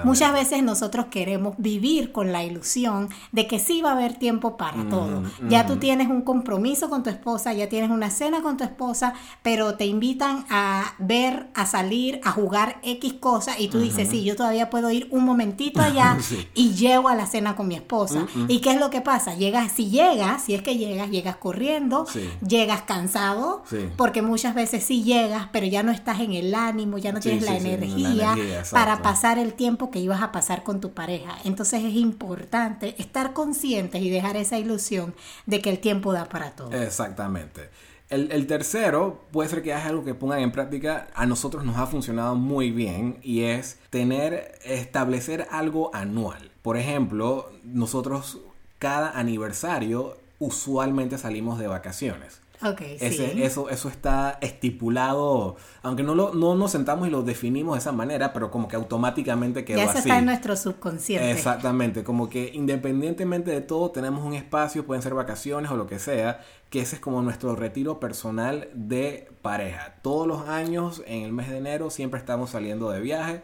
Muchas 0.04 0.34
veces 0.34 0.64
nosotros 0.64 1.08
queremos 1.12 1.56
vivir 1.58 2.12
con 2.12 2.32
la 2.32 2.44
ilusión 2.44 3.10
de 3.32 3.48
que 3.48 3.60
sí 3.60 3.82
va 3.82 3.92
a 3.92 3.94
haber 3.94 4.16
tiempo 4.16 4.58
para 4.58 4.88
todo. 4.90 5.24
Ya 5.48 5.66
tú 5.66 5.78
tienes 5.78 6.08
un 6.10 6.22
compromiso 6.22 6.90
con 6.90 7.04
tu 7.04 7.10
esposa, 7.10 7.54
ya 7.54 7.70
tienes 7.70 7.92
una 7.92 8.10
cena 8.10 8.42
con 8.42 8.58
tu 8.58 8.64
esposa, 8.64 9.14
pero 9.44 9.76
te 9.76 9.86
invitan 9.86 10.46
a 10.50 10.96
ver, 10.98 11.48
a 11.54 11.66
salir, 11.66 12.20
a 12.24 12.32
jugar 12.32 12.80
X 12.84 13.14
cosas 13.14 13.60
y 13.60 13.68
tú 13.68 13.80
dices, 13.80 14.10
sí, 14.10 14.24
yo 14.24 14.36
todavía 14.36 14.70
puedo 14.70 14.90
ir 14.92 15.08
un 15.12 15.24
momentito 15.24 15.82
allá 15.82 16.18
y 16.54 16.74
llego 16.74 17.10
a 17.10 17.16
la 17.16 17.26
cena 17.26 17.56
con 17.56 17.68
mi 17.68 17.76
esposa. 17.76 18.26
¿Y 18.48 18.62
qué 18.62 18.72
es 18.72 18.80
lo 18.80 18.90
que 18.90 19.02
pasa? 19.02 19.36
Llegas, 19.36 19.72
si 19.72 19.90
llegas, 19.90 20.44
si 20.44 20.54
es 20.56 20.62
que 20.62 20.78
llegas, 20.78 21.10
llegas 21.10 21.36
corriendo, 21.36 22.06
llegas 22.46 22.82
cansado 22.84 23.64
porque 24.00 24.22
muchas 24.22 24.56
veces 24.56 24.86
sí 24.86 25.04
llegas, 25.04 25.50
pero 25.52 25.66
ya 25.66 25.84
no 25.84 25.92
estás 25.92 26.22
en 26.22 26.32
el 26.32 26.56
ánimo, 26.56 26.98
ya 26.98 27.12
no 27.12 27.20
tienes 27.20 27.44
la, 27.44 27.58
energía 27.58 28.34
para 28.72 29.02
pasar 29.02 29.38
el 29.38 29.54
tiempo 29.54 29.92
que 29.92 30.00
ibas 30.00 30.22
a 30.22 30.32
pasar 30.32 30.64
con 30.64 30.80
tu 30.80 30.94
pareja. 30.94 31.38
Entonces 31.44 31.84
es 31.84 31.96
importante 31.96 32.96
estar 32.98 33.34
conscientes 33.34 34.02
y 34.02 34.10
dejar 34.10 34.38
esa 34.38 34.58
ilusión 34.58 35.14
de 35.48 35.62
que 35.62 35.70
el 35.70 35.80
tiempo 35.80 36.14
da 36.14 36.30
para 36.30 36.52
todo. 36.52 36.72
Exactamente. 36.72 37.72
El, 38.10 38.32
el, 38.32 38.48
tercero 38.48 39.26
puede 39.34 39.50
ser 39.50 39.62
que 39.64 39.74
haga 39.74 39.90
algo 39.90 40.06
que 40.06 40.14
pongan 40.14 40.40
en 40.40 40.54
práctica. 40.54 41.08
A 41.14 41.26
nosotros 41.26 41.66
nos 41.66 41.76
ha 41.76 41.86
funcionado 41.86 42.36
muy 42.36 42.72
bien 42.72 43.18
y 43.22 43.42
es 43.42 43.80
tener, 43.90 44.58
establecer 44.64 45.46
algo 45.52 45.94
anual. 45.94 46.52
Por 46.62 46.78
ejemplo, 46.78 47.52
nosotros 47.66 48.40
cada 48.78 49.12
aniversario 49.20 50.16
usualmente 50.40 51.18
salimos 51.18 51.60
de 51.60 51.68
vacaciones. 51.68 52.40
Okay, 52.62 52.98
Ese, 53.00 53.46
eso, 53.46 53.70
eso 53.70 53.88
está 53.88 54.38
estipulado, 54.42 55.56
aunque 55.82 56.04
no, 56.04 56.14
lo, 56.14 56.34
no 56.34 56.56
nos 56.56 56.72
sentamos 56.72 57.08
y 57.08 57.12
lo 57.12 57.24
definimos 57.24 57.76
de 57.76 57.80
esa 57.80 57.94
manera, 57.94 58.34
pero 58.34 58.52
como 58.52 58.68
que 58.68 58.76
automáticamente 58.76 59.64
quedó 59.64 59.78
ya 59.78 59.86
eso 59.86 60.00
está 60.00 60.20
en 60.20 60.26
nuestro 60.26 60.58
subconsciente. 60.58 61.32
Exactamente, 61.32 62.04
como 62.04 62.30
que 62.30 62.52
independientemente 62.54 63.52
de 63.52 63.62
todo 63.62 63.92
tenemos 63.92 64.26
un 64.26 64.34
espacio, 64.34 64.86
pueden 64.86 65.02
ser 65.02 65.14
vacaciones 65.14 65.72
o 65.72 65.78
lo 65.78 65.88
que 65.88 66.00
sea, 66.00 66.42
que 66.70 66.82
ese 66.82 66.98
es 66.98 67.02
como 67.02 67.22
nuestro 67.22 67.56
retiro 67.56 68.02
personal 68.02 68.68
de 68.74 69.32
pareja. 69.42 69.96
Todos 70.02 70.28
los 70.28 70.50
años, 70.50 71.02
en 71.08 71.24
el 71.24 71.32
mes 71.32 71.50
de 71.50 71.60
enero, 71.60 71.90
siempre 71.90 72.20
estamos 72.20 72.50
saliendo 72.50 72.90
de 72.90 73.00
viaje, 73.00 73.42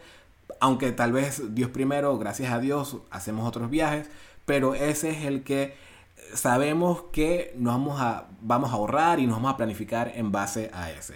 aunque 0.60 0.92
tal 0.92 1.12
vez 1.12 1.54
Dios 1.54 1.70
primero, 1.70 2.18
gracias 2.18 2.52
a 2.52 2.58
Dios, 2.58 2.98
hacemos 3.10 3.48
otros 3.48 3.70
viajes, 3.70 4.10
pero 4.44 4.74
ese 4.74 5.08
es 5.10 5.24
el 5.24 5.42
que 5.42 5.85
sabemos 6.34 7.04
que 7.12 7.54
nos 7.56 7.74
vamos 7.74 8.00
a, 8.00 8.28
vamos 8.40 8.70
a 8.70 8.74
ahorrar 8.74 9.20
y 9.20 9.26
nos 9.26 9.36
vamos 9.36 9.54
a 9.54 9.56
planificar 9.56 10.12
en 10.14 10.32
base 10.32 10.70
a 10.72 10.90
ese. 10.90 11.14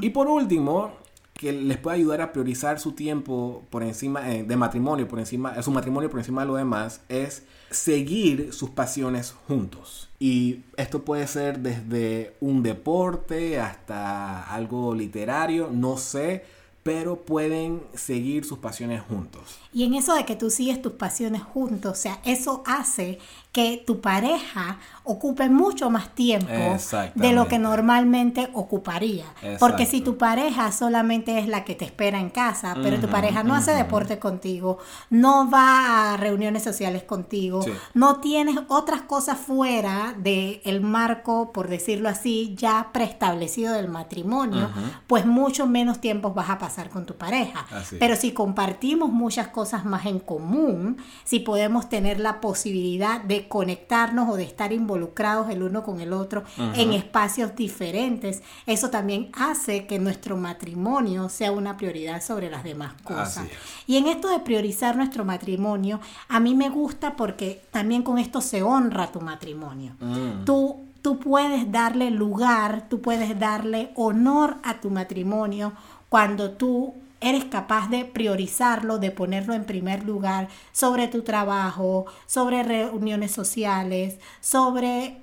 Y 0.00 0.10
por 0.10 0.28
último, 0.28 0.92
que 1.34 1.52
les 1.52 1.76
puede 1.76 1.96
ayudar 1.96 2.20
a 2.22 2.32
priorizar 2.32 2.80
su 2.80 2.92
tiempo 2.92 3.62
por 3.70 3.82
encima 3.82 4.32
eh, 4.32 4.42
de 4.42 4.56
matrimonio, 4.56 5.06
por 5.06 5.18
encima, 5.18 5.62
su 5.62 5.70
matrimonio 5.70 6.08
por 6.08 6.20
encima 6.20 6.42
de 6.42 6.48
lo 6.48 6.54
demás, 6.56 7.02
es 7.08 7.44
seguir 7.70 8.52
sus 8.52 8.70
pasiones 8.70 9.34
juntos. 9.46 10.08
Y 10.18 10.62
esto 10.76 11.04
puede 11.04 11.26
ser 11.26 11.58
desde 11.58 12.34
un 12.40 12.62
deporte 12.62 13.60
hasta 13.60 14.42
algo 14.42 14.94
literario, 14.94 15.68
no 15.70 15.98
sé, 15.98 16.44
pero 16.86 17.16
pueden 17.24 17.82
seguir 17.94 18.44
sus 18.44 18.58
pasiones 18.58 19.02
juntos. 19.02 19.58
Y 19.72 19.82
en 19.82 19.94
eso 19.94 20.14
de 20.14 20.24
que 20.24 20.36
tú 20.36 20.50
sigues 20.50 20.80
tus 20.80 20.92
pasiones 20.92 21.42
juntos, 21.42 21.98
o 21.98 22.00
sea, 22.00 22.20
eso 22.24 22.62
hace 22.64 23.18
que 23.56 23.82
tu 23.86 24.02
pareja 24.02 24.78
ocupe 25.02 25.48
mucho 25.48 25.88
más 25.88 26.14
tiempo 26.14 26.76
de 27.14 27.32
lo 27.32 27.48
que 27.48 27.58
normalmente 27.58 28.50
ocuparía. 28.52 29.24
Porque 29.58 29.86
si 29.86 30.02
tu 30.02 30.18
pareja 30.18 30.70
solamente 30.72 31.38
es 31.38 31.48
la 31.48 31.64
que 31.64 31.74
te 31.74 31.86
espera 31.86 32.20
en 32.20 32.28
casa, 32.28 32.76
pero 32.82 33.00
tu 33.00 33.08
pareja 33.08 33.42
no 33.42 33.54
hace 33.54 33.72
deporte 33.72 34.18
contigo, 34.18 34.76
no 35.08 35.50
va 35.50 36.12
a 36.12 36.16
reuniones 36.18 36.64
sociales 36.64 37.02
contigo, 37.02 37.64
no 37.94 38.20
tienes 38.20 38.58
otras 38.68 39.02
cosas 39.02 39.38
fuera 39.38 40.14
del 40.18 40.82
marco, 40.82 41.50
por 41.50 41.68
decirlo 41.68 42.10
así, 42.10 42.54
ya 42.58 42.90
preestablecido 42.92 43.72
del 43.72 43.88
matrimonio, 43.88 44.70
pues 45.06 45.24
mucho 45.24 45.66
menos 45.66 45.98
tiempo 45.98 46.34
vas 46.34 46.50
a 46.50 46.58
pasar 46.58 46.75
pasar 46.76 46.90
con 46.90 47.06
tu 47.06 47.14
pareja. 47.14 47.66
Pero 47.98 48.16
si 48.16 48.32
compartimos 48.32 49.10
muchas 49.10 49.48
cosas 49.48 49.86
más 49.86 50.04
en 50.04 50.18
común, 50.18 50.98
si 51.24 51.40
podemos 51.40 51.88
tener 51.88 52.20
la 52.20 52.40
posibilidad 52.40 53.22
de 53.22 53.48
conectarnos 53.48 54.28
o 54.28 54.36
de 54.36 54.44
estar 54.44 54.74
involucrados 54.74 55.48
el 55.48 55.62
uno 55.62 55.82
con 55.82 56.00
el 56.00 56.12
otro 56.12 56.44
en 56.74 56.92
espacios 56.92 57.56
diferentes, 57.56 58.42
eso 58.66 58.90
también 58.90 59.30
hace 59.32 59.86
que 59.86 59.98
nuestro 59.98 60.36
matrimonio 60.36 61.30
sea 61.30 61.50
una 61.50 61.78
prioridad 61.78 62.22
sobre 62.22 62.50
las 62.50 62.62
demás 62.62 62.92
cosas. 63.02 63.46
Y 63.86 63.96
en 63.96 64.06
esto 64.06 64.28
de 64.28 64.40
priorizar 64.40 64.96
nuestro 64.96 65.24
matrimonio, 65.24 66.00
a 66.28 66.40
mí 66.40 66.54
me 66.54 66.68
gusta 66.68 67.16
porque 67.16 67.62
también 67.70 68.02
con 68.02 68.18
esto 68.18 68.42
se 68.42 68.62
honra 68.62 69.10
tu 69.12 69.20
matrimonio. 69.22 69.94
Mm. 70.00 70.44
Tú 70.44 70.86
tú 71.06 71.20
puedes 71.20 71.70
darle 71.70 72.10
lugar, 72.10 72.88
tú 72.88 73.00
puedes 73.00 73.38
darle 73.38 73.92
honor 73.94 74.56
a 74.64 74.80
tu 74.80 74.90
matrimonio 74.90 75.72
cuando 76.08 76.50
tú 76.52 76.94
eres 77.20 77.44
capaz 77.44 77.88
de 77.88 78.04
priorizarlo, 78.04 78.98
de 78.98 79.10
ponerlo 79.10 79.54
en 79.54 79.64
primer 79.64 80.04
lugar 80.04 80.48
sobre 80.72 81.08
tu 81.08 81.22
trabajo, 81.22 82.06
sobre 82.26 82.62
reuniones 82.62 83.32
sociales, 83.32 84.18
sobre 84.40 85.16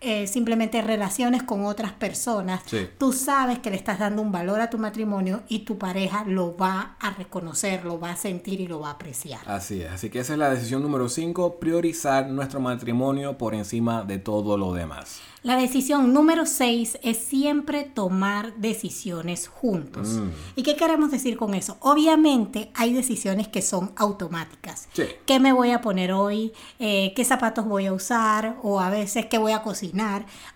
eh, 0.00 0.26
simplemente 0.26 0.80
relaciones 0.80 1.42
con 1.42 1.66
otras 1.66 1.92
personas, 1.92 2.62
tú 2.98 3.12
sabes 3.12 3.58
que 3.58 3.70
le 3.70 3.76
estás 3.76 3.98
dando 3.98 4.22
un 4.22 4.30
valor 4.30 4.60
a 4.60 4.70
tu 4.70 4.78
matrimonio 4.78 5.42
y 5.48 5.60
tu 5.60 5.76
pareja 5.76 6.24
lo 6.24 6.56
va 6.56 6.96
a 7.00 7.10
reconocer, 7.10 7.84
lo 7.84 7.98
va 7.98 8.12
a 8.12 8.16
sentir 8.16 8.60
y 8.60 8.68
lo 8.68 8.80
va 8.80 8.88
a 8.88 8.92
apreciar. 8.92 9.40
Así 9.46 9.82
es, 9.82 9.90
así 9.90 10.08
que 10.10 10.20
esa 10.20 10.34
es 10.34 10.38
la 10.38 10.50
decisión 10.50 10.82
número 10.82 11.08
5, 11.08 11.58
priorizar 11.58 12.28
nuestro 12.28 12.60
matrimonio 12.60 13.36
por 13.36 13.54
encima 13.54 14.04
de 14.04 14.18
todo 14.18 14.56
lo 14.56 14.72
demás. 14.72 15.20
La 15.42 15.56
decisión 15.56 16.12
número 16.12 16.46
6 16.46 16.98
es 17.02 17.16
siempre 17.18 17.84
tomar 17.84 18.56
decisiones 18.56 19.46
juntos. 19.46 20.08
Mm. 20.08 20.30
¿Y 20.56 20.62
qué 20.64 20.74
queremos 20.74 21.12
decir 21.12 21.36
con 21.36 21.54
eso? 21.54 21.76
Obviamente 21.80 22.70
hay 22.74 22.92
decisiones 22.92 23.46
que 23.46 23.62
son 23.62 23.92
automáticas. 23.96 24.88
¿Qué 25.26 25.38
me 25.38 25.52
voy 25.52 25.70
a 25.70 25.80
poner 25.80 26.12
hoy? 26.12 26.52
Eh, 26.80 27.12
¿Qué 27.14 27.24
zapatos 27.24 27.66
voy 27.66 27.86
a 27.86 27.92
usar? 27.92 28.58
O 28.62 28.80
a 28.80 28.90
veces 28.90 29.26
qué 29.26 29.38
voy 29.38 29.52
a 29.52 29.62
cocinar. 29.62 29.87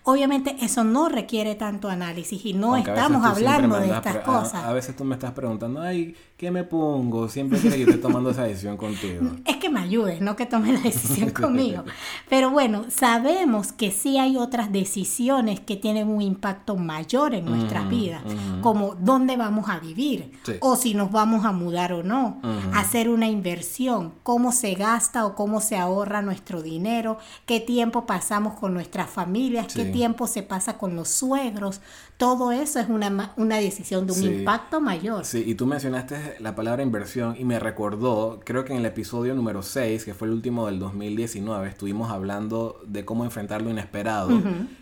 Obviamente 0.03 0.55
eso 0.61 0.83
no 0.83 1.09
requiere 1.09 1.55
tanto 1.55 1.89
análisis 1.89 2.45
y 2.45 2.53
no 2.53 2.75
estamos 2.77 3.25
hablando 3.25 3.79
de 3.79 3.91
estas 3.91 4.17
cosas. 4.17 4.63
A, 4.63 4.73
veces 4.73 4.95
tú 4.95 5.03
me 5.03 5.15
estás 5.15 5.31
preguntando, 5.31 5.81
ay, 5.81 6.15
¿qué 6.37 6.51
me 6.51 6.63
pongo? 6.63 7.29
Siempre 7.29 7.59
que 7.59 7.79
yo 7.79 7.87
esté 7.87 7.97
tomando 7.97 8.31
esa 8.31 8.43
decisión 8.43 8.77
contigo. 8.77 9.31
Es 9.45 9.57
que 9.57 9.62
me 9.73 9.81
ayudes, 9.81 10.21
no 10.21 10.35
que 10.35 10.45
tome 10.45 10.71
la 10.71 10.79
decisión 10.83 11.31
conmigo. 11.31 11.83
Pero 12.29 12.49
bueno, 12.49 12.85
sabemos 12.89 13.71
que 13.71 13.91
sí 13.91 14.17
hay 14.17 14.37
otras 14.37 14.71
decisiones 14.71 15.59
que 15.59 15.75
tienen 15.75 16.07
un 16.07 16.21
impacto 16.21 16.75
mayor 16.75 17.33
en 17.33 17.45
nuestras 17.45 17.89
vidas, 17.89 18.21
como 18.61 18.95
dónde 18.95 19.35
vamos 19.35 19.69
a 19.69 19.79
vivir, 19.79 20.31
o 20.61 20.75
si 20.75 20.93
nos 20.93 21.11
vamos 21.11 21.45
a 21.45 21.51
mudar 21.51 21.93
o 21.93 22.03
no, 22.03 22.39
hacer 22.73 23.09
una 23.09 23.27
inversión, 23.27 24.13
cómo 24.23 24.51
se 24.51 24.73
gasta 24.75 25.25
o 25.25 25.35
cómo 25.35 25.59
se 25.59 25.77
ahorra 25.77 26.21
nuestro 26.21 26.61
dinero, 26.61 27.17
qué 27.45 27.59
tiempo 27.59 28.05
pasamos 28.05 28.53
con 28.53 28.73
nuestras 28.73 29.09
familias, 29.09 29.73
qué 29.73 29.85
tiempo 29.85 30.27
se 30.27 30.43
pasa 30.43 30.77
con 30.77 30.95
los 30.95 31.09
suegros. 31.09 31.81
Todo 32.23 32.53
eso 32.53 32.79
es 32.79 32.87
una, 32.87 33.33
una 33.35 33.57
decisión 33.57 34.07
de 34.07 34.13
un 34.13 34.23
impacto 34.23 34.79
mayor. 34.79 35.25
Sí, 35.25 35.43
y 35.45 35.55
tú 35.55 35.65
mencionaste 35.65 36.37
la 36.39 36.55
palabra 36.55 36.81
inversión 36.81 37.35
y 37.37 37.43
me 37.43 37.59
recordó, 37.59 38.39
creo 38.45 38.63
que 38.63 38.71
en 38.71 38.79
el 38.79 38.85
episodio 38.85 39.35
número 39.35 39.61
6, 39.61 40.05
que 40.05 40.13
fue 40.13 40.29
el 40.29 40.33
último 40.33 40.67
del 40.67 40.79
2019, 40.79 41.67
estuvimos 41.67 42.11
hablando 42.11 42.79
de 42.87 43.03
cómo 43.03 43.25
enfrentar 43.25 43.61
lo 43.61 43.69
inesperado 43.69 44.29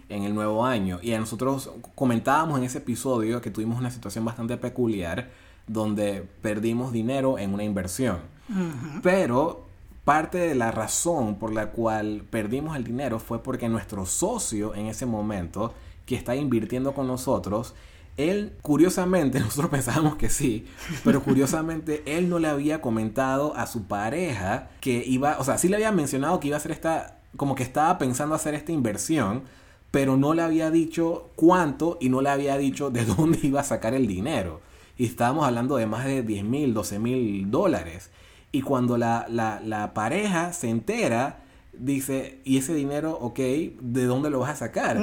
en 0.08 0.24
el 0.24 0.36
nuevo 0.36 0.64
año. 0.64 1.00
Y 1.02 1.14
a 1.14 1.20
nosotros 1.20 1.72
comentábamos 1.96 2.60
en 2.60 2.66
ese 2.66 2.78
episodio 2.78 3.42
que 3.42 3.50
tuvimos 3.50 3.80
una 3.80 3.90
situación 3.90 4.24
bastante 4.24 4.58
peculiar 4.58 5.32
donde 5.66 6.24
perdimos 6.44 6.92
dinero 6.92 7.40
en 7.40 7.56
una 7.56 7.64
inversión. 7.64 8.20
Pero 9.02 9.66
parte 10.04 10.38
de 10.38 10.54
la 10.54 10.70
razón 10.70 11.40
por 11.40 11.52
la 11.52 11.72
cual 11.72 12.22
perdimos 12.30 12.78
el 12.78 12.84
dinero 12.84 13.18
fue 13.18 13.42
porque 13.42 13.68
nuestro 13.68 14.06
socio 14.06 14.76
en 14.76 14.86
ese 14.86 15.08
momento 15.08 15.74
que 16.12 16.18
está 16.18 16.36
invirtiendo 16.36 16.94
con 16.94 17.08
nosotros, 17.08 17.74
él, 18.18 18.58
curiosamente, 18.62 19.40
nosotros 19.40 19.72
pensábamos 19.72 20.18
que 20.18 20.30
sí, 20.30 20.66
pero 21.06 21.24
curiosamente 21.24 22.04
él 22.06 22.28
no 22.28 22.38
le 22.38 22.50
había 22.50 22.82
comentado 22.82 23.56
a 23.56 23.66
su 23.66 23.86
pareja 23.86 24.72
que 24.82 25.02
iba, 25.08 25.38
o 25.40 25.46
sea, 25.46 25.58
sí 25.58 25.70
le 25.70 25.78
había 25.78 25.94
mencionado 25.94 26.42
que 26.42 26.50
iba 26.50 26.58
a 26.58 26.60
hacer 26.60 26.74
esta, 26.74 27.20
como 27.38 27.56
que 27.56 27.64
estaba 27.64 27.98
pensando 27.98 28.36
hacer 28.36 28.56
esta 28.56 28.74
inversión, 28.74 29.44
pero 29.90 30.18
no 30.18 30.34
le 30.34 30.42
había 30.42 30.70
dicho 30.70 31.30
cuánto 31.38 31.98
y 32.02 32.10
no 32.10 32.22
le 32.22 32.30
había 32.30 32.58
dicho 32.58 32.90
de 32.90 33.06
dónde 33.18 33.40
iba 33.42 33.62
a 33.62 33.64
sacar 33.64 33.94
el 33.94 34.06
dinero. 34.06 34.60
Y 34.98 35.06
estábamos 35.06 35.48
hablando 35.48 35.78
de 35.78 35.86
más 35.86 36.04
de 36.04 36.24
10 36.24 36.44
mil, 36.44 36.74
12 36.74 37.00
mil 37.00 37.50
dólares. 37.50 38.12
Y 38.52 38.64
cuando 38.64 38.98
la, 38.98 39.28
la, 39.30 39.62
la 39.64 39.94
pareja 39.94 40.52
se 40.52 40.68
entera, 40.70 41.40
dice, 41.82 42.40
¿y 42.46 42.58
ese 42.58 42.74
dinero, 42.74 43.18
ok, 43.20 43.38
de 43.38 44.06
dónde 44.06 44.30
lo 44.30 44.40
vas 44.40 44.52
a 44.52 44.56
sacar? 44.56 44.98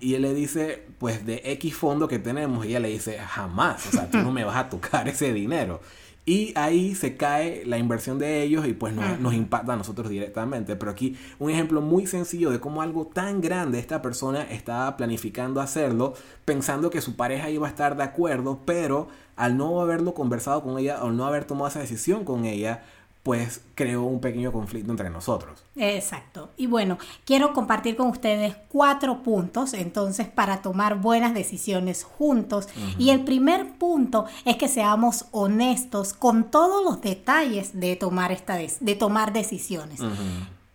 Y 0.00 0.14
él 0.14 0.22
le 0.22 0.34
dice, 0.34 0.86
pues 0.98 1.24
de 1.24 1.42
X 1.44 1.76
fondo 1.76 2.08
que 2.08 2.18
tenemos. 2.18 2.64
Y 2.64 2.70
ella 2.70 2.80
le 2.80 2.88
dice, 2.88 3.18
jamás, 3.18 3.86
o 3.86 3.90
sea, 3.90 4.10
tú 4.10 4.18
no 4.18 4.32
me 4.32 4.44
vas 4.44 4.56
a 4.56 4.68
tocar 4.68 5.08
ese 5.08 5.32
dinero. 5.32 5.80
Y 6.24 6.52
ahí 6.56 6.94
se 6.94 7.16
cae 7.16 7.64
la 7.66 7.78
inversión 7.78 8.20
de 8.20 8.42
ellos 8.42 8.64
y 8.68 8.74
pues 8.74 8.94
nos, 8.94 9.34
impacta 9.34 9.72
a 9.72 9.76
nosotros 9.76 10.08
directamente. 10.08 10.76
Pero 10.76 10.92
aquí 10.92 11.16
un 11.40 11.50
ejemplo 11.50 11.80
muy 11.80 12.06
sencillo 12.06 12.50
de 12.50 12.60
cómo 12.60 12.80
algo 12.80 13.06
tan 13.06 13.40
grande 13.40 13.80
esta 13.80 14.02
persona 14.02 14.42
estaba 14.44 14.96
planificando 14.96 15.60
hacerlo, 15.60 16.14
pensando 16.44 16.90
que 16.90 17.00
su 17.00 17.16
pareja 17.16 17.50
iba 17.50 17.66
a 17.66 17.70
estar 17.70 17.96
de 17.96 18.04
acuerdo, 18.04 18.60
pero 18.64 19.08
al 19.34 19.56
no 19.56 19.80
haberlo 19.80 20.14
conversado 20.14 20.62
con 20.62 20.78
ella, 20.78 21.00
al 21.00 21.16
no 21.16 21.26
haber 21.26 21.44
tomado 21.44 21.68
esa 21.68 21.80
decisión 21.80 22.24
con 22.24 22.44
ella, 22.44 22.84
pues 23.22 23.60
creó 23.76 24.02
un 24.02 24.20
pequeño 24.20 24.50
conflicto 24.50 24.90
entre 24.90 25.08
nosotros. 25.08 25.62
Exacto. 25.76 26.50
Y 26.56 26.66
bueno, 26.66 26.98
quiero 27.24 27.52
compartir 27.52 27.96
con 27.96 28.08
ustedes 28.08 28.56
cuatro 28.68 29.22
puntos 29.22 29.74
entonces 29.74 30.26
para 30.26 30.60
tomar 30.60 31.00
buenas 31.00 31.32
decisiones 31.32 32.02
juntos. 32.02 32.68
Y 32.98 33.10
el 33.10 33.22
primer 33.22 33.74
punto 33.78 34.26
es 34.44 34.56
que 34.56 34.66
seamos 34.66 35.26
honestos 35.30 36.14
con 36.14 36.50
todos 36.50 36.84
los 36.84 37.00
detalles 37.00 37.78
de 37.78 37.94
tomar, 37.94 38.32
esta 38.32 38.56
de, 38.56 38.96
tomar 38.96 39.32
decisiones. 39.32 40.00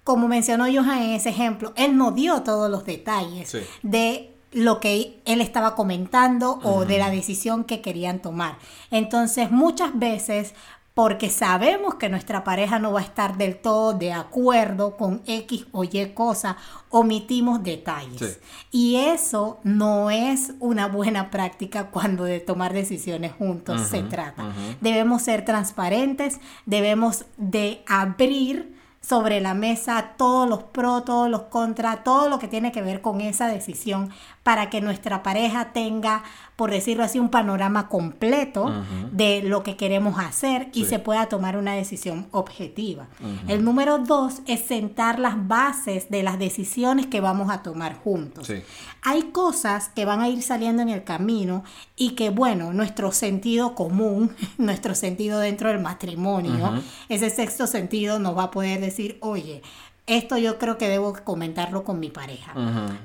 Como 0.05 0.29
mencionó 0.29 0.65
Johan 0.65 1.01
en 1.01 1.11
ese 1.11 1.29
ejemplo, 1.29 1.73
él 1.75 1.97
no 1.97 2.11
dio 2.11 2.43
todos 2.43 2.71
los 2.71 2.85
detalles 2.85 3.57
de 3.83 4.33
lo 4.53 4.79
que 4.79 5.19
él 5.25 5.41
estaba 5.41 5.75
comentando 5.75 6.59
o 6.63 6.85
de 6.85 6.97
la 6.97 7.09
decisión 7.09 7.65
que 7.65 7.81
querían 7.81 8.21
tomar. 8.21 8.57
Entonces, 8.91 9.51
muchas 9.51 9.97
veces 9.99 10.53
porque 10.97 11.29
sabemos 11.29 11.93
que 11.93 12.09
nuestra 12.09 12.43
pareja 12.43 12.79
no 12.79 12.91
va 12.91 13.01
a 13.01 13.03
estar 13.03 13.37
del 13.37 13.57
todo 13.57 13.93
de 13.93 14.13
acuerdo 14.13 14.97
con 14.97 15.21
X 15.27 15.67
o 15.71 15.83
Y 15.83 16.11
cosa, 16.15 16.57
omitimos 16.89 17.61
detalles. 17.61 18.39
Y 18.71 18.95
eso 18.95 19.59
no 19.61 20.09
es 20.09 20.53
una 20.59 20.87
buena 20.87 21.29
práctica 21.29 21.91
cuando 21.91 22.23
de 22.23 22.39
tomar 22.39 22.73
decisiones 22.73 23.31
juntos 23.33 23.79
se 23.81 24.01
trata. 24.01 24.51
Debemos 24.81 25.21
ser 25.21 25.45
transparentes, 25.45 26.39
debemos 26.65 27.25
de 27.37 27.83
abrir 27.85 28.75
sobre 28.99 29.39
la 29.39 29.53
mesa 29.53 30.13
todos 30.17 30.49
los 30.49 30.63
pros, 30.63 31.05
todos 31.05 31.29
los 31.29 31.43
contras, 31.43 32.03
todo 32.03 32.27
lo 32.27 32.39
que 32.39 32.47
tiene 32.47 32.71
que 32.71 32.81
ver 32.81 33.01
con 33.01 33.21
esa 33.21 33.47
decisión 33.47 34.09
para 34.47 34.69
que 34.69 34.79
nuestra 34.79 35.23
pareja 35.23 35.73
tenga, 35.73 36.23
por 36.55 36.71
decirlo 36.71 37.03
así, 37.03 37.19
un 37.19 37.27
panorama 37.27 37.89
completo 37.89 38.71
de 39.11 39.41
lo 39.43 39.61
que 39.61 39.75
queremos 39.75 40.17
hacer 40.19 40.69
y 40.73 40.85
se 40.85 40.99
pueda 40.99 41.25
tomar 41.25 41.57
una 41.57 41.73
decisión 41.73 42.27
objetiva. 42.31 43.09
El 43.49 43.65
número 43.65 43.97
dos 43.97 44.41
es 44.45 44.61
sentar 44.61 45.19
las 45.19 45.49
bases 45.49 46.09
de 46.09 46.23
las 46.23 46.39
decisiones 46.39 47.07
que 47.07 47.19
vamos 47.19 47.51
a 47.51 47.61
tomar 47.61 47.97
juntos. 47.97 48.49
Hay 49.01 49.23
cosas 49.33 49.89
que 49.89 50.05
van 50.05 50.21
a 50.21 50.29
ir 50.29 50.41
saliendo 50.41 50.81
en 50.81 50.89
el 50.89 51.03
camino 51.03 51.65
y 51.97 52.11
que, 52.11 52.29
bueno, 52.29 52.71
nuestro 52.71 53.11
sentido 53.11 53.75
común, 53.75 54.33
nuestro 54.57 54.95
sentido 54.95 55.39
dentro 55.39 55.67
del 55.67 55.79
matrimonio, 55.79 56.81
ese 57.09 57.29
sexto 57.29 57.67
sentido 57.67 58.17
nos 58.19 58.37
va 58.37 58.43
a 58.43 58.51
poder 58.51 58.79
decir, 58.79 59.17
oye, 59.19 59.61
esto 60.07 60.37
yo 60.37 60.57
creo 60.57 60.77
que 60.77 60.87
debo 60.87 61.13
comentarlo 61.23 61.83
con 61.83 61.99
mi 61.99 62.09
pareja. 62.09 62.53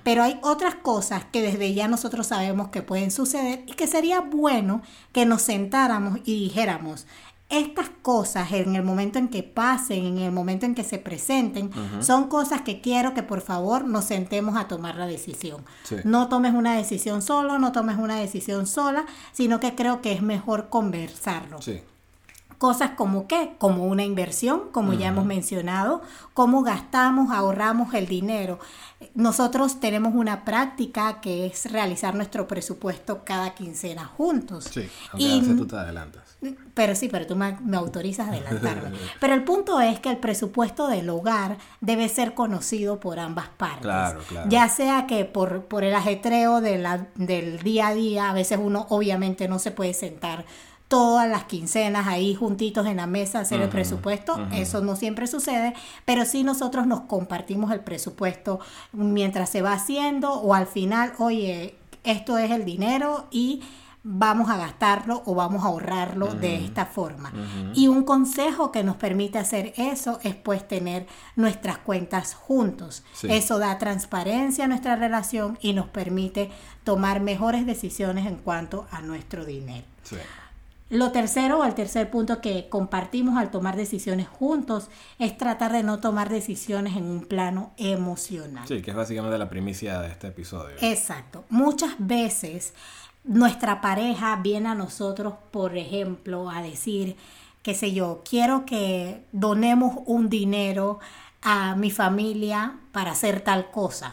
Pero 0.05 0.23
hay 0.23 0.39
otras 0.43 0.77
cosas 0.77 1.25
que 1.31 1.43
desde 1.43 1.75
ya 1.75 1.89
nosotros 1.89 2.29
sabemos 2.29 2.69
que 2.69 2.83
pueden 2.83 3.11
suceder 3.11 3.65
y 3.67 3.73
que 3.73 3.87
sería 3.87 4.21
bueno 4.21 4.83
que 5.13 5.27
nos 5.27 5.43
sentáramos 5.43 6.21
y 6.25 6.45
dijéramos, 6.45 7.07
estas 7.49 7.91
cosas 8.01 8.51
en 8.53 8.77
el 8.77 8.83
momento 8.83 9.19
en 9.19 9.29
que 9.29 9.43
pasen, 9.43 10.07
en 10.07 10.19
el 10.19 10.33
momento 10.33 10.65
en 10.65 10.75
que 10.75 10.85
se 10.85 10.99
presenten, 10.99 11.71
son 12.01 12.29
cosas 12.29 12.63
que 12.63 12.81
quiero 12.81 13.13
que 13.13 13.23
por 13.23 13.43
favor 13.43 13.85
nos 13.85 14.07
sentemos 14.07 14.57
a 14.57 14.69
tomar 14.69 14.97
la 14.97 15.07
decisión. 15.07 15.63
No 16.05 16.29
tomes 16.29 16.55
una 16.55 16.75
decisión 16.75 17.21
solo, 17.21 17.59
no 17.59 17.73
tomes 17.73 17.99
una 17.99 18.17
decisión 18.17 18.67
sola, 18.67 19.05
sino 19.33 19.61
que 19.61 19.75
creo 19.75 20.01
que 20.01 20.13
es 20.13 20.23
mejor 20.23 20.71
conversarlo. 20.71 21.59
Cosas 22.63 22.91
como 22.91 23.27
qué, 23.27 23.57
como 23.59 23.87
una 23.87 24.05
inversión, 24.05 24.69
como 24.71 24.93
ya 24.93 25.09
hemos 25.09 25.25
mencionado, 25.25 26.01
cómo 26.33 26.63
gastamos, 26.63 27.33
ahorramos 27.33 27.93
el 27.93 28.07
dinero. 28.07 28.61
Nosotros 29.17 29.81
tenemos 29.81 30.15
una 30.15 30.45
práctica 30.45 31.21
que 31.21 31.47
es 31.47 31.73
realizar 31.73 32.15
nuestro 32.15 32.47
presupuesto 32.47 33.25
cada 33.25 33.53
quincena 33.57 34.05
juntos. 34.05 34.71
Sí, 34.73 34.89
aunque 35.11 35.29
a 35.29 35.35
veces 35.39 35.57
tú 35.57 35.67
te 35.67 35.75
adelantas. 35.75 36.23
Pero 36.75 36.95
sí, 36.95 37.09
pero 37.09 37.27
tú 37.27 37.35
me, 37.35 37.59
me 37.65 37.77
autorizas 37.77 38.29
a 38.29 38.31
adelantarme. 38.31 38.97
pero 39.21 39.35
el 39.35 39.43
punto 39.43 39.81
es 39.81 39.99
que 39.99 40.11
el 40.11 40.19
presupuesto 40.19 40.87
del 40.87 41.11
hogar 41.11 41.59
debe 41.81 42.09
ser 42.09 42.33
conocido 42.33 43.01
por 43.01 43.19
ambas 43.19 43.49
partes. 43.49 43.83
Claro, 43.83 44.21
claro. 44.29 44.49
Ya 44.49 44.69
sea 44.69 45.09
que 45.09 45.25
por, 45.25 45.65
por 45.65 45.83
el 45.83 45.97
ajetreo 45.97 46.61
de 46.61 46.79
la, 46.79 47.09
del 47.17 47.59
día 47.59 47.89
a 47.89 47.95
día, 47.95 48.31
a 48.31 48.35
veces 48.35 48.61
uno 48.63 48.87
obviamente 48.89 49.49
no 49.49 49.59
se 49.59 49.73
puede 49.73 49.95
sentar 49.95 50.45
todas 50.93 51.27
las 51.27 51.45
quincenas 51.45 52.07
ahí 52.07 52.35
juntitos 52.35 52.87
en 52.87 52.99
la 52.99 53.07
mesa 53.07 53.41
hacer 53.41 53.63
el 53.63 53.71
presupuesto. 53.71 54.39
Eso 54.53 54.83
no 54.83 54.95
siempre 54.95 55.27
sucede, 55.27 55.73
pero 56.05 56.27
sí 56.27 56.45
nosotros 56.45 56.87
nos 56.87 57.01
compartimos 57.05 57.73
el 57.73 57.81
presupuesto 57.81 58.61
mientras 58.93 59.49
se 59.49 59.63
va 59.63 59.73
haciendo 59.73 60.35
o 60.35 60.53
al 60.53 60.67
final, 60.67 61.15
oye, 61.17 61.77
esto 62.05 62.37
es 62.37 62.51
el 62.51 62.67
dinero 62.67 63.27
y 63.31 63.63
vamos 64.03 64.51
a 64.51 64.59
gastarlo 64.59 65.23
o 65.25 65.35
vamos 65.35 65.65
a 65.65 65.69
ahorrarlo 65.69 66.35
de 66.35 66.63
esta 66.63 66.85
forma. 66.85 67.33
Y 67.73 67.89
un 67.89 68.03
consejo 68.03 68.71
que 68.71 68.85
nos 68.85 68.97
permite 68.97 69.39
hacer 69.39 69.73
eso 69.79 70.21
es 70.23 70.35
pues 70.35 70.69
tener 70.69 71.07
nuestras 71.37 71.79
cuentas 71.79 72.35
juntos. 72.35 73.03
Eso 73.23 73.59
da 73.59 73.79
transparencia 73.79 74.67
a 74.67 74.69
nuestra 74.69 74.97
relación 74.97 75.57
y 75.63 75.73
nos 75.73 75.87
permite 75.87 76.51
tomar 76.85 77.21
mejores 77.21 77.65
decisiones 77.65 78.27
en 78.27 78.37
cuanto 78.37 78.87
a 78.91 79.01
nuestro 79.01 79.47
dinero. 79.47 79.87
Lo 80.93 81.11
tercero 81.11 81.61
o 81.61 81.65
el 81.65 81.73
tercer 81.73 82.11
punto 82.11 82.43
que 82.43 82.69
compartimos 82.69 83.39
al 83.39 83.51
tomar 83.51 83.77
decisiones 83.77 84.29
juntos 84.29 84.91
es 85.19 85.39
tratar 85.39 85.73
de 85.73 85.83
no 85.83 86.01
tomar 86.01 86.29
decisiones 86.29 86.99
en 86.99 87.05
un 87.05 87.25
plano 87.25 87.73
emocional. 87.79 88.69
Sí, 88.69 88.83
que 88.83 88.91
es 88.91 88.97
básicamente 88.97 89.39
la 89.39 89.49
primicia 89.49 90.03
de 90.03 90.09
este 90.09 90.27
episodio. 90.27 90.77
Exacto. 90.83 91.47
Muchas 91.49 91.95
veces 91.99 92.75
nuestra 93.25 93.81
pareja 93.81 94.37
viene 94.43 94.69
a 94.69 94.75
nosotros, 94.75 95.33
por 95.51 95.79
ejemplo, 95.79 96.51
a 96.51 96.61
decir, 96.61 97.17
qué 97.63 97.75
sé 97.75 97.95
yo, 97.95 98.23
quiero 98.29 98.67
que 98.67 99.25
donemos 99.33 99.95
un 100.05 100.29
dinero 100.29 101.01
a 101.43 101.75
mi 101.75 101.91
familia 101.91 102.77
para 102.93 103.13
hacer 103.13 103.41
tal 103.41 103.71
cosa. 103.71 104.13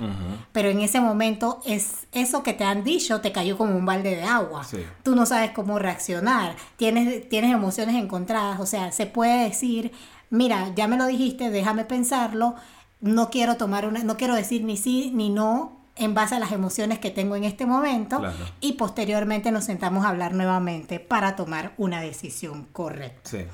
Pero 0.51 0.69
en 0.69 0.81
ese 0.81 0.99
momento 0.99 1.61
es 1.65 2.07
eso 2.11 2.41
que 2.43 2.53
te 2.53 2.63
han 2.63 2.83
dicho 2.83 3.21
te 3.21 3.31
cayó 3.31 3.57
como 3.57 3.75
un 3.75 3.85
balde 3.85 4.15
de 4.15 4.23
agua. 4.23 4.65
Tú 5.03 5.15
no 5.15 5.25
sabes 5.25 5.51
cómo 5.51 5.77
reaccionar. 5.77 6.55
Tienes, 6.75 7.29
tienes 7.29 7.53
emociones 7.53 7.95
encontradas. 7.95 8.59
O 8.59 8.65
sea, 8.65 8.91
se 8.91 9.05
puede 9.05 9.43
decir, 9.43 9.91
mira, 10.29 10.73
ya 10.75 10.87
me 10.87 10.97
lo 10.97 11.05
dijiste, 11.05 11.51
déjame 11.51 11.85
pensarlo. 11.85 12.55
No 12.99 13.29
quiero 13.29 13.57
tomar 13.57 13.85
una, 13.85 14.03
no 14.03 14.17
quiero 14.17 14.35
decir 14.35 14.63
ni 14.63 14.75
sí 14.75 15.11
ni 15.13 15.29
no 15.29 15.79
en 15.99 16.13
base 16.13 16.35
a 16.35 16.39
las 16.39 16.51
emociones 16.51 16.97
que 16.97 17.11
tengo 17.11 17.35
en 17.35 17.43
este 17.43 17.65
momento 17.65 18.21
y 18.61 18.73
posteriormente 18.73 19.51
nos 19.51 19.65
sentamos 19.65 20.05
a 20.05 20.09
hablar 20.09 20.33
nuevamente 20.33 20.99
para 20.99 21.35
tomar 21.35 21.73
una 21.77 22.01
decisión 22.01 22.67
correcta. 22.71 23.29
Sí. 23.29 23.45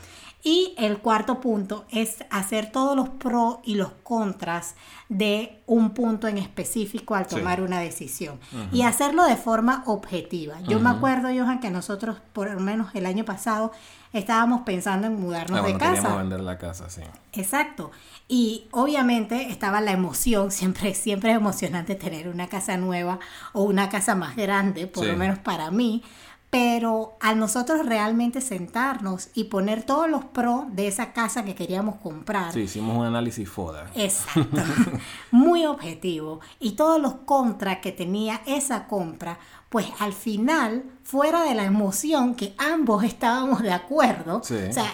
Y 0.47 0.75
el 0.77 0.99
cuarto 0.99 1.41
punto 1.41 1.85
es 1.89 2.23
hacer 2.29 2.71
todos 2.71 2.95
los 2.95 3.09
pros 3.09 3.57
y 3.63 3.73
los 3.73 3.89
contras 4.03 4.75
de 5.09 5.59
un 5.65 5.95
punto 5.95 6.27
en 6.27 6.37
específico 6.37 7.15
al 7.15 7.25
tomar 7.25 7.61
una 7.61 7.79
decisión. 7.79 8.39
Y 8.71 8.83
hacerlo 8.83 9.23
de 9.23 9.37
forma 9.37 9.81
objetiva. 9.87 10.61
Yo 10.61 10.79
me 10.79 10.91
acuerdo, 10.91 11.29
Johan, 11.29 11.59
que 11.59 11.71
nosotros, 11.71 12.17
por 12.31 12.51
lo 12.51 12.59
menos 12.59 12.93
el 12.93 13.07
año 13.07 13.25
pasado, 13.25 13.71
estábamos 14.13 14.61
pensando 14.61 15.07
en 15.07 15.19
mudarnos 15.19 15.61
ah, 15.61 15.63
de 15.65 15.77
casa. 15.79 16.15
vender 16.15 16.41
la 16.41 16.59
casa, 16.59 16.91
sí. 16.91 17.01
Exacto. 17.33 17.89
Y 18.27 18.67
obviamente 18.69 19.49
estaba 19.49 19.81
la 19.81 19.93
emoción, 19.93 20.51
siempre, 20.51 20.93
siempre 20.93 21.31
es 21.31 21.37
emocionante 21.37 21.95
tener 21.95 22.27
una 22.27 22.45
casa 22.49 22.77
nueva 22.77 23.19
o 23.51 23.63
una 23.63 23.89
casa 23.89 24.13
más 24.13 24.35
grande, 24.35 24.85
por 24.85 25.07
lo 25.07 25.17
menos 25.17 25.39
para 25.39 25.71
mí. 25.71 26.03
Pero 26.55 27.17
al 27.19 27.37
nosotros 27.37 27.85
realmente 27.85 28.39
sentarnos 28.39 29.27
y 29.33 29.45
poner 29.45 29.83
todos 29.83 30.09
los 30.09 30.23
pros 30.23 30.73
de 30.73 30.87
esa 30.87 31.11
casa 31.11 31.43
que 31.43 31.53
queríamos 31.53 31.97
comprar. 31.97 32.53
Sí, 32.53 32.61
hicimos 32.61 32.97
un 32.97 33.05
análisis 33.05 33.49
FODA. 33.49 33.91
Exacto. 33.93 34.61
muy 35.31 35.65
objetivo. 35.65 36.39
Y 36.61 36.71
todos 36.71 37.01
los 37.01 37.15
contras 37.25 37.79
que 37.79 37.91
tenía 37.91 38.41
esa 38.45 38.87
compra, 38.87 39.37
pues 39.67 39.87
al 39.99 40.13
final, 40.13 40.85
fuera 41.03 41.43
de 41.43 41.55
la 41.55 41.65
emoción 41.65 42.35
que 42.35 42.55
ambos 42.57 43.03
estábamos 43.03 43.61
de 43.61 43.73
acuerdo, 43.73 44.37
o 44.37 44.43
sea, 44.43 44.93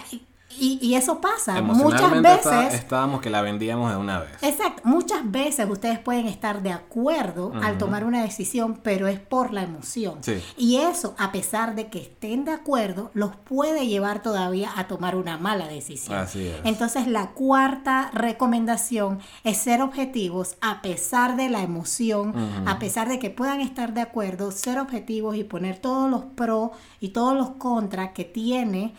y, 0.58 0.94
eso 0.94 1.20
pasa. 1.20 1.60
Muchas 1.62 2.22
veces. 2.22 2.74
estábamos 2.74 3.20
que 3.20 3.30
la 3.30 3.42
vendíamos 3.42 3.90
de 3.90 3.96
una 3.96 4.20
vez. 4.20 4.30
Exacto. 4.42 4.82
Muchas 4.84 5.30
veces 5.30 5.68
ustedes 5.68 5.98
pueden 5.98 6.26
estar 6.26 6.62
de 6.62 6.72
acuerdo 6.72 7.52
al 7.62 7.78
tomar 7.78 8.04
una 8.04 8.22
decisión, 8.22 8.80
pero 8.82 9.08
es 9.08 9.18
por 9.18 9.52
la 9.52 9.62
emoción. 9.62 10.18
Y 10.56 10.76
eso, 10.76 11.14
a 11.18 11.32
pesar 11.32 11.74
de 11.74 11.88
que 11.88 12.00
estén 12.00 12.44
de 12.44 12.52
acuerdo, 12.52 13.10
los 13.14 13.36
puede 13.36 13.86
llevar 13.86 14.22
todavía 14.22 14.70
a 14.76 14.86
tomar 14.86 15.16
una 15.16 15.38
mala 15.38 15.66
decisión. 15.68 16.16
Así 16.18 16.46
es. 16.46 16.56
Entonces, 16.64 17.06
la 17.06 17.30
cuarta 17.30 18.10
recomendación 18.12 19.20
es 19.44 19.58
ser 19.58 19.82
objetivos 19.82 20.56
a 20.60 20.82
pesar 20.82 21.36
de 21.36 21.48
la 21.48 21.62
emoción, 21.62 22.34
a 22.66 22.78
pesar 22.78 23.08
de 23.08 23.18
que 23.18 23.30
puedan 23.30 23.60
estar 23.60 23.94
de 23.94 24.00
acuerdo, 24.00 24.50
ser 24.50 24.78
objetivos 24.78 25.36
y 25.36 25.44
poner 25.44 25.78
todos 25.78 26.10
los 26.10 26.24
pros 26.24 26.70
y 27.00 27.08
todos 27.08 27.36
los 27.36 27.50
contras 27.50 28.12
que 28.12 28.24
tiene 28.24 28.94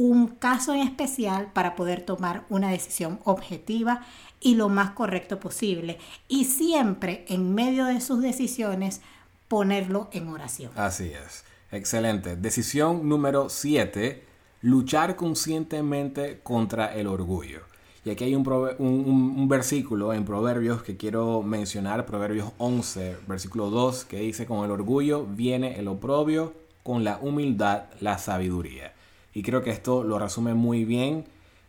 un 0.00 0.28
caso 0.28 0.72
en 0.72 0.80
especial 0.80 1.52
para 1.52 1.76
poder 1.76 2.00
tomar 2.00 2.44
una 2.48 2.70
decisión 2.70 3.20
objetiva 3.24 4.00
y 4.40 4.54
lo 4.54 4.70
más 4.70 4.92
correcto 4.92 5.38
posible. 5.38 5.98
Y 6.26 6.46
siempre 6.46 7.26
en 7.28 7.54
medio 7.54 7.84
de 7.84 8.00
sus 8.00 8.22
decisiones 8.22 9.02
ponerlo 9.46 10.08
en 10.12 10.28
oración. 10.28 10.72
Así 10.76 11.12
es. 11.12 11.44
Excelente. 11.70 12.36
Decisión 12.36 13.08
número 13.08 13.50
7. 13.50 14.24
Luchar 14.62 15.16
conscientemente 15.16 16.40
contra 16.42 16.94
el 16.94 17.06
orgullo. 17.06 17.60
Y 18.02 18.08
aquí 18.08 18.24
hay 18.24 18.34
un, 18.34 18.48
un, 18.78 19.48
versículo 19.48 20.14
en 20.14 20.24
Proverbios 20.24 20.82
que 20.82 20.96
quiero 20.96 21.42
mencionar, 21.42 22.06
Proverbios 22.06 22.52
11, 22.56 23.18
versículo 23.28 23.68
2, 23.68 24.06
que 24.06 24.20
dice, 24.20 24.46
con 24.46 24.64
el 24.64 24.70
orgullo 24.70 25.26
viene 25.26 25.78
el 25.78 25.88
oprobio, 25.88 26.54
con 26.82 27.04
la 27.04 27.18
humildad 27.18 27.84
la 28.00 28.16
sabiduría. 28.16 28.94
Y 29.34 29.42
creo 29.42 29.62
que 29.62 29.70
esto 29.70 30.04
lo 30.04 30.18
resume 30.18 30.54
muy 30.54 30.84
bien. 30.84 31.24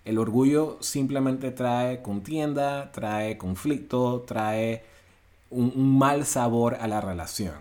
El 0.06 0.18
orgullo 0.18 0.78
simplemente 0.82 1.52
trae 1.52 2.02
contienda, 2.02 2.92
trae 2.92 3.38
conflicto, 3.38 4.24
trae 4.28 4.84
un, 5.50 5.98
mal 5.98 6.26
sabor 6.26 6.76
a 6.82 6.88
la 6.88 7.02
relación. 7.02 7.54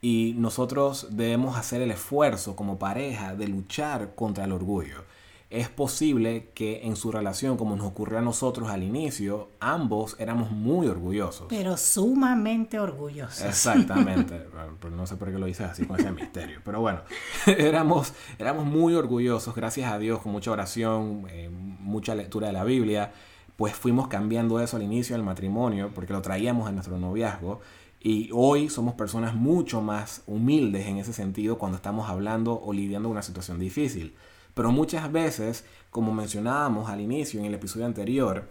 Y 0.00 0.34
nosotros 0.36 1.08
debemos 1.10 1.56
hacer 1.56 1.82
el 1.82 1.90
esfuerzo 1.90 2.54
como 2.56 2.78
pareja 2.78 3.34
de 3.34 3.48
luchar 3.48 4.14
contra 4.14 4.44
el 4.44 4.52
orgullo 4.52 5.02
es 5.50 5.70
posible 5.70 6.50
que 6.54 6.82
en 6.84 6.94
su 6.94 7.10
relación, 7.10 7.56
como 7.56 7.74
nos 7.74 7.86
ocurrió 7.86 8.18
a 8.18 8.22
nosotros 8.22 8.68
al 8.68 8.82
inicio, 8.82 9.48
ambos 9.60 10.14
éramos 10.18 10.50
muy 10.50 10.88
orgullosos. 10.88 11.46
Pero 11.48 11.78
sumamente 11.78 12.78
orgullosos. 12.78 13.42
Exactamente. 13.44 14.46
No 14.98 15.06
sé 15.06 15.16
por 15.16 15.30
qué 15.30 15.38
lo 15.38 15.46
dices 15.46 15.66
así 15.66 15.86
con 15.86 15.98
ese 15.98 16.10
misterio. 16.10 16.60
Pero 16.64 16.80
bueno, 16.80 17.00
éramos, 17.46 18.12
éramos 18.38 18.64
muy 18.64 18.94
orgullosos, 18.94 19.54
gracias 19.54 19.90
a 19.92 19.98
Dios, 19.98 20.20
con 20.20 20.32
mucha 20.32 20.50
oración, 20.50 21.26
eh, 21.30 21.48
mucha 21.50 22.14
lectura 22.14 22.48
de 22.48 22.52
la 22.52 22.64
Biblia. 22.64 23.12
Pues 23.56 23.74
fuimos 23.74 24.08
cambiando 24.08 24.60
eso 24.60 24.76
al 24.76 24.82
inicio 24.82 25.14
del 25.14 25.24
matrimonio, 25.24 25.90
porque 25.94 26.12
lo 26.12 26.20
traíamos 26.20 26.68
en 26.68 26.74
nuestro 26.74 26.98
noviazgo. 26.98 27.60
Y 28.00 28.30
hoy 28.32 28.68
somos 28.68 28.94
personas 28.94 29.34
mucho 29.34 29.80
más 29.80 30.22
humildes 30.26 30.86
en 30.86 30.98
ese 30.98 31.12
sentido 31.12 31.58
cuando 31.58 31.76
estamos 31.76 32.08
hablando 32.08 32.60
o 32.60 32.72
lidiando 32.72 33.08
con 33.08 33.16
una 33.16 33.22
situación 33.22 33.58
difícil. 33.58 34.14
Pero 34.58 34.72
muchas 34.72 35.12
veces, 35.12 35.64
como 35.92 36.12
mencionábamos 36.12 36.90
al 36.90 37.00
inicio 37.00 37.38
en 37.38 37.46
el 37.46 37.54
episodio 37.54 37.86
anterior, 37.86 38.48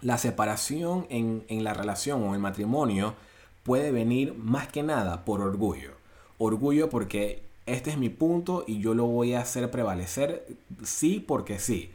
la 0.00 0.16
separación 0.16 1.06
en, 1.10 1.44
la 1.62 1.74
relación 1.74 2.22
o 2.22 2.28
en 2.28 2.32
el 2.32 2.40
matrimonio 2.40 3.14
puede 3.62 3.92
venir 3.92 4.32
más 4.38 4.68
que 4.68 4.82
nada 4.82 5.26
por 5.26 5.42
orgullo. 5.42 5.90
Orgullo 6.38 6.88
porque 6.88 7.42
este 7.66 7.90
es 7.90 7.98
mi 7.98 8.08
punto 8.08 8.64
y 8.66 8.80
yo 8.80 8.94
lo 8.94 9.04
voy 9.04 9.34
a 9.34 9.42
hacer 9.42 9.70
prevalecer 9.70 10.46
sí 10.82 11.20
porque 11.20 11.58
sí. 11.58 11.90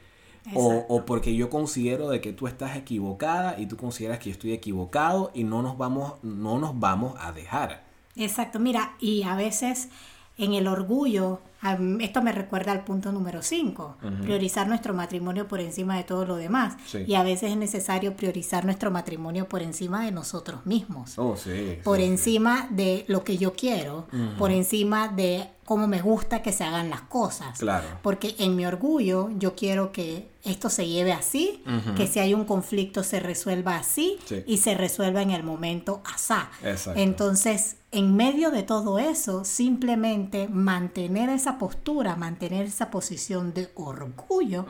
O, 0.54 0.86
o, 0.88 1.04
porque 1.04 1.36
yo 1.36 1.50
considero 1.50 2.10
de 2.10 2.22
que 2.22 2.34
tú 2.34 2.46
estás 2.46 2.78
equivocada 2.78 3.60
y 3.60 3.66
tú 3.66 3.78
consideras 3.78 4.20
que 4.20 4.26
yo 4.26 4.34
estoy 4.34 4.54
equivocado 4.54 5.32
y 5.34 5.44
no 5.44 5.64
nos 5.64 5.80
vamos, 5.80 6.14
no 6.22 6.60
nos 6.60 6.80
vamos 6.80 7.16
a 7.20 7.32
dejar. 7.32 7.84
Exacto, 8.16 8.60
mira, 8.60 8.96
y 9.00 9.24
a 9.24 9.36
veces 9.36 9.90
en 10.38 10.54
el 10.54 10.68
orgullo 10.68 11.40
esto 12.00 12.22
me 12.22 12.32
recuerda 12.32 12.72
al 12.72 12.84
punto 12.84 13.12
número 13.12 13.42
5, 13.42 13.98
priorizar 14.22 14.68
nuestro 14.68 14.94
matrimonio 14.94 15.48
por 15.48 15.60
encima 15.60 15.98
de 15.98 16.04
todo 16.04 16.26
lo 16.26 16.36
demás. 16.36 16.76
Y 17.08 17.16
a 17.16 17.24
veces 17.24 17.52
es 17.52 17.58
necesario 17.58 18.16
priorizar 18.16 18.66
nuestro 18.66 18.92
matrimonio 18.92 19.48
por 19.48 19.62
encima 19.62 20.06
de 20.06 20.12
nosotros 20.12 20.66
mismos. 20.66 21.18
Oh, 21.18 21.36
sí, 21.36 21.80
por 21.84 22.00
encima 22.00 22.68
de 22.70 23.06
lo 23.08 23.24
que 23.24 23.38
yo 23.38 23.54
quiero, 23.54 24.08
por 24.38 24.52
encima 24.52 25.08
de 25.08 25.48
cómo 25.66 25.88
me 25.88 26.02
gusta 26.02 26.42
que 26.42 26.52
se 26.52 26.64
hagan 26.64 26.90
las 26.90 27.02
cosas. 27.02 27.60
Claro. 27.60 27.88
Porque 28.02 28.36
en 28.40 28.56
mi 28.56 28.66
orgullo 28.66 29.30
yo 29.38 29.56
quiero 29.56 29.92
que 29.92 30.30
esto 30.44 30.70
se 30.70 30.88
lleve 30.88 31.14
así, 31.14 31.64
que 31.96 32.08
si 32.08 32.20
hay 32.20 32.34
un 32.34 32.46
conflicto 32.46 33.04
se 33.04 33.20
resuelva 33.20 33.78
así 33.78 34.18
y 34.46 34.58
se 34.58 34.76
resuelva 34.76 35.22
en 35.22 35.32
el 35.32 35.44
momento 35.44 36.02
asá. 36.04 36.50
Entonces, 36.96 37.78
en 37.92 38.16
medio 38.16 38.52
de 38.52 38.64
todo 38.64 39.00
eso, 39.00 39.46
simplemente 39.46 40.48
mantener 40.50 41.30
esa 41.30 41.53
postura, 41.58 42.16
mantener 42.16 42.66
esa 42.66 42.90
posición 42.90 43.54
de 43.54 43.72
orgullo, 43.76 44.66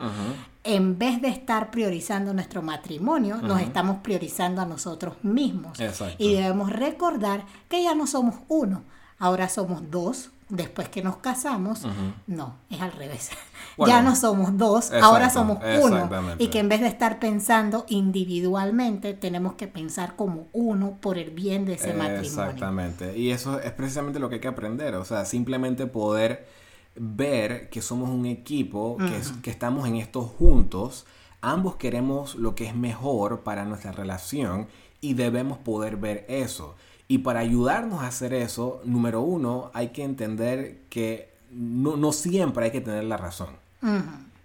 en 0.62 0.98
vez 0.98 1.20
de 1.20 1.28
estar 1.28 1.70
priorizando 1.70 2.32
nuestro 2.32 2.62
matrimonio, 2.62 3.36
nos 3.38 3.60
estamos 3.60 3.98
priorizando 3.98 4.62
a 4.62 4.66
nosotros 4.66 5.16
mismos. 5.22 5.78
Y 6.18 6.34
debemos 6.34 6.70
recordar 6.70 7.44
que 7.68 7.82
ya 7.82 7.94
no 7.94 8.06
somos 8.06 8.36
uno, 8.48 8.82
ahora 9.18 9.48
somos 9.48 9.90
dos 9.90 10.30
después 10.48 10.88
que 10.88 11.02
nos 11.02 11.16
casamos, 11.16 11.86
no, 12.26 12.56
es 12.70 12.80
al 12.80 12.92
revés. 12.92 13.30
ya 13.86 14.02
no 14.02 14.14
somos 14.14 14.56
dos, 14.56 14.92
ahora 14.92 15.30
somos 15.30 15.58
uno. 15.82 16.08
Y 16.38 16.48
que 16.48 16.60
en 16.60 16.68
vez 16.68 16.80
de 16.80 16.88
estar 16.88 17.18
pensando 17.18 17.86
individualmente, 17.88 19.14
tenemos 19.14 19.54
que 19.54 19.66
pensar 19.66 20.16
como 20.16 20.48
uno 20.52 20.98
por 21.00 21.18
el 21.18 21.30
bien 21.30 21.64
de 21.64 21.74
ese 21.74 21.94
matrimonio. 21.94 22.22
Exactamente. 22.22 23.16
Y 23.16 23.30
eso 23.30 23.60
es 23.60 23.72
precisamente 23.72 24.18
lo 24.18 24.28
que 24.28 24.36
hay 24.36 24.40
que 24.40 24.48
aprender. 24.48 24.94
O 24.96 25.04
sea, 25.04 25.24
simplemente 25.24 25.86
poder 25.86 26.46
ver 26.96 27.68
que 27.70 27.82
somos 27.82 28.10
un 28.10 28.26
equipo, 28.26 28.96
que, 28.98 29.20
que 29.42 29.50
estamos 29.50 29.88
en 29.88 29.96
esto 29.96 30.22
juntos. 30.22 31.06
Ambos 31.40 31.76
queremos 31.76 32.36
lo 32.36 32.54
que 32.54 32.66
es 32.66 32.74
mejor 32.74 33.40
para 33.40 33.64
nuestra 33.64 33.92
relación 33.92 34.68
y 35.00 35.14
debemos 35.14 35.58
poder 35.58 35.96
ver 35.96 36.24
eso. 36.28 36.76
Y 37.06 37.18
para 37.18 37.40
ayudarnos 37.40 38.02
a 38.02 38.06
hacer 38.06 38.32
eso, 38.32 38.80
número 38.84 39.20
uno, 39.20 39.70
hay 39.74 39.88
que 39.88 40.02
entender 40.04 40.78
que 40.88 41.34
no, 41.50 42.12
siempre 42.12 42.66
hay 42.66 42.70
que 42.70 42.80
tener 42.80 43.04
la 43.04 43.16
razón. 43.16 43.50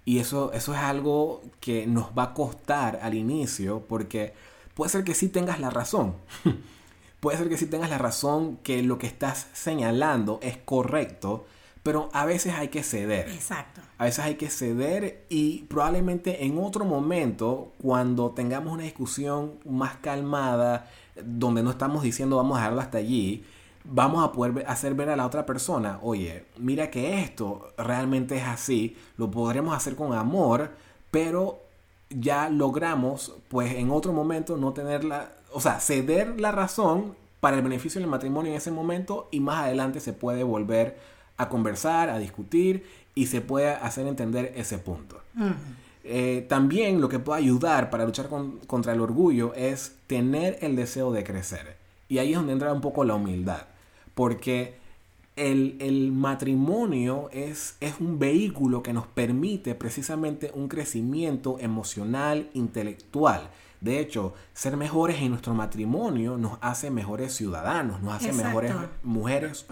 Y 0.04 0.20
eso, 0.20 0.52
eso 0.54 0.74
es 0.74 0.80
algo 0.80 1.42
que 1.62 1.88
nos 1.88 2.08
va 2.18 2.24
a 2.24 2.34
costar 2.34 3.00
al 3.02 3.14
inicio 3.14 3.84
porque 3.88 4.34
puede 4.74 4.90
ser 4.90 5.04
que 5.04 5.14
sí 5.14 5.30
tengas 5.30 5.60
la 5.60 5.70
razón. 5.70 6.16
puede 7.20 7.38
ser 7.38 7.48
que 7.48 7.58
sí 7.58 7.68
tengas 7.68 7.90
la 7.90 7.98
razón 7.98 8.58
que 8.64 8.82
lo 8.84 8.98
que 8.98 9.08
estás 9.08 9.48
señalando 9.54 10.40
es 10.42 10.58
correcto, 10.58 11.46
pero 11.90 12.08
a 12.14 12.24
veces 12.24 12.54
hay 12.54 12.68
que 12.68 12.84
ceder. 12.84 13.28
Exacto. 13.30 13.82
A 13.98 14.04
veces 14.04 14.24
hay 14.24 14.36
que 14.36 14.52
ceder 14.52 15.26
y 15.28 15.64
probablemente 15.64 16.46
en 16.46 16.60
otro 16.60 16.86
momento, 16.86 17.72
cuando 17.82 18.30
tengamos 18.30 18.72
una 18.72 18.84
discusión 18.84 19.54
más 19.66 19.98
calmada, 19.98 20.88
donde 21.26 21.64
no 21.64 21.72
estamos 21.72 22.04
diciendo 22.04 22.36
vamos 22.36 22.58
a 22.58 22.62
dejarlo 22.62 22.82
hasta 22.82 23.00
allí, 23.00 23.44
vamos 23.84 24.24
a 24.24 24.32
poder 24.32 24.66
hacer 24.68 24.94
ver 24.94 25.10
a 25.10 25.16
la 25.16 25.26
otra 25.26 25.48
persona, 25.48 25.98
oye, 26.04 26.46
mira 26.60 26.92
que 26.92 27.24
esto 27.24 27.74
realmente 27.76 28.38
es 28.38 28.44
así, 28.44 28.96
lo 29.18 29.32
podremos 29.32 29.76
hacer 29.76 29.96
con 29.96 30.14
amor, 30.14 30.70
pero 31.10 31.58
ya 32.12 32.50
logramos, 32.50 33.34
pues 33.48 33.74
en 33.74 33.90
otro 33.90 34.14
momento 34.14 34.58
no 34.58 34.74
tener 34.74 35.04
la, 35.04 35.32
o 35.52 35.60
sea, 35.60 35.80
ceder 35.80 36.40
la 36.40 36.52
razón 36.52 37.16
para 37.40 37.58
el 37.58 37.64
beneficio 37.64 38.00
del 38.00 38.12
matrimonio 38.12 38.52
en 38.52 38.58
ese 38.60 38.70
momento 38.70 39.28
y 39.32 39.40
más 39.40 39.64
adelante 39.64 40.00
se 40.00 40.14
puede 40.14 40.44
volver 40.44 41.18
a 41.40 41.48
conversar, 41.48 42.10
a 42.10 42.20
discutir 42.20 42.86
y 43.16 43.28
se 43.28 43.42
puede 43.42 43.70
hacer 43.70 44.06
entender 44.06 44.54
ese 44.56 44.78
punto. 44.78 45.22
Eh, 46.04 46.46
también 46.50 47.02
lo 47.02 47.08
que 47.08 47.18
puede 47.18 47.40
ayudar 47.40 47.90
para 47.90 48.06
luchar 48.06 48.28
contra 48.68 48.94
el 48.94 49.00
orgullo 49.00 49.54
es 49.56 49.96
tener 50.06 50.60
el 50.62 50.76
deseo 50.76 51.12
de 51.12 51.24
crecer. 51.24 51.78
Y 52.10 52.18
ahí 52.18 52.32
es 52.32 52.38
donde 52.38 52.54
entra 52.54 52.74
un 52.74 52.82
poco 52.82 53.06
la 53.06 53.16
humildad. 53.16 53.68
Porque 54.16 54.76
el, 55.38 56.12
matrimonio 56.12 57.30
es, 57.32 57.78
es, 57.80 58.02
un 58.02 58.20
vehículo 58.20 58.84
que 58.84 58.92
nos 58.92 59.08
permite 59.08 59.76
precisamente 59.76 60.52
un 60.54 60.68
crecimiento 60.68 61.58
emocional, 61.60 62.50
intelectual. 62.54 63.50
De 63.80 64.02
hecho, 64.02 64.34
ser 64.54 64.76
mejores 64.76 65.22
en 65.22 65.30
nuestro 65.30 65.54
matrimonio 65.54 66.38
nos 66.38 66.58
hace 66.60 66.92
mejores 66.92 67.34
ciudadanos, 67.34 68.02
nos 68.02 68.14
hace 68.14 68.34
mejores 68.34 68.74
mujeres 69.04 69.66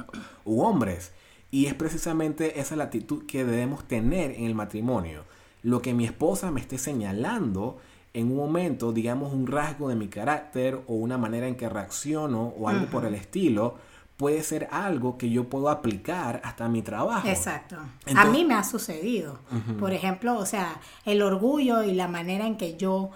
u 0.46 0.62
hombres. 0.62 1.12
Y 1.52 1.68
es 1.68 1.74
precisamente 1.74 2.60
esa 2.60 2.76
la 2.76 2.86
actitud 2.86 3.26
que 3.26 3.46
debemos 3.46 3.88
tener 3.88 4.32
en 4.32 4.46
el 4.46 4.56
matrimonio 4.56 5.24
lo 5.64 5.82
que 5.82 5.94
mi 5.94 6.06
esposa 6.06 6.52
me 6.52 6.62
esté 6.62 6.78
señalando 6.78 7.78
en 8.14 8.32
un 8.32 8.38
momento, 8.38 8.94
digamos, 8.94 9.34
un 9.34 9.48
rasgo 9.48 9.90
de 9.90 9.96
mi 9.96 10.08
carácter 10.08 10.82
o 10.88 10.94
una 10.94 11.18
manera 11.18 11.48
en 11.48 11.56
que 11.56 11.70
reacciono 11.70 12.54
o 12.58 12.70
algo 12.70 12.88
por 12.88 13.06
el 13.06 13.14
estilo, 13.14 13.76
puede 14.18 14.42
ser 14.44 14.68
algo 14.72 15.18
que 15.18 15.30
yo 15.30 15.50
puedo 15.50 15.70
aplicar 15.70 16.42
hasta 16.44 16.68
mi 16.68 16.82
trabajo. 16.82 17.28
Exacto. 17.28 17.76
a 18.16 18.26
mí 18.26 18.44
me 18.46 18.56
ha 18.56 18.64
sucedido. 18.64 19.40
Por 19.80 19.94
ejemplo, 19.94 20.38
o 20.40 20.46
sea, 20.46 20.80
el 21.06 21.22
orgullo 21.22 21.84
y 21.84 21.94
la 21.94 22.08
manera 22.08 22.48
en 22.48 22.58
que 22.58 22.78
yo 22.78 23.12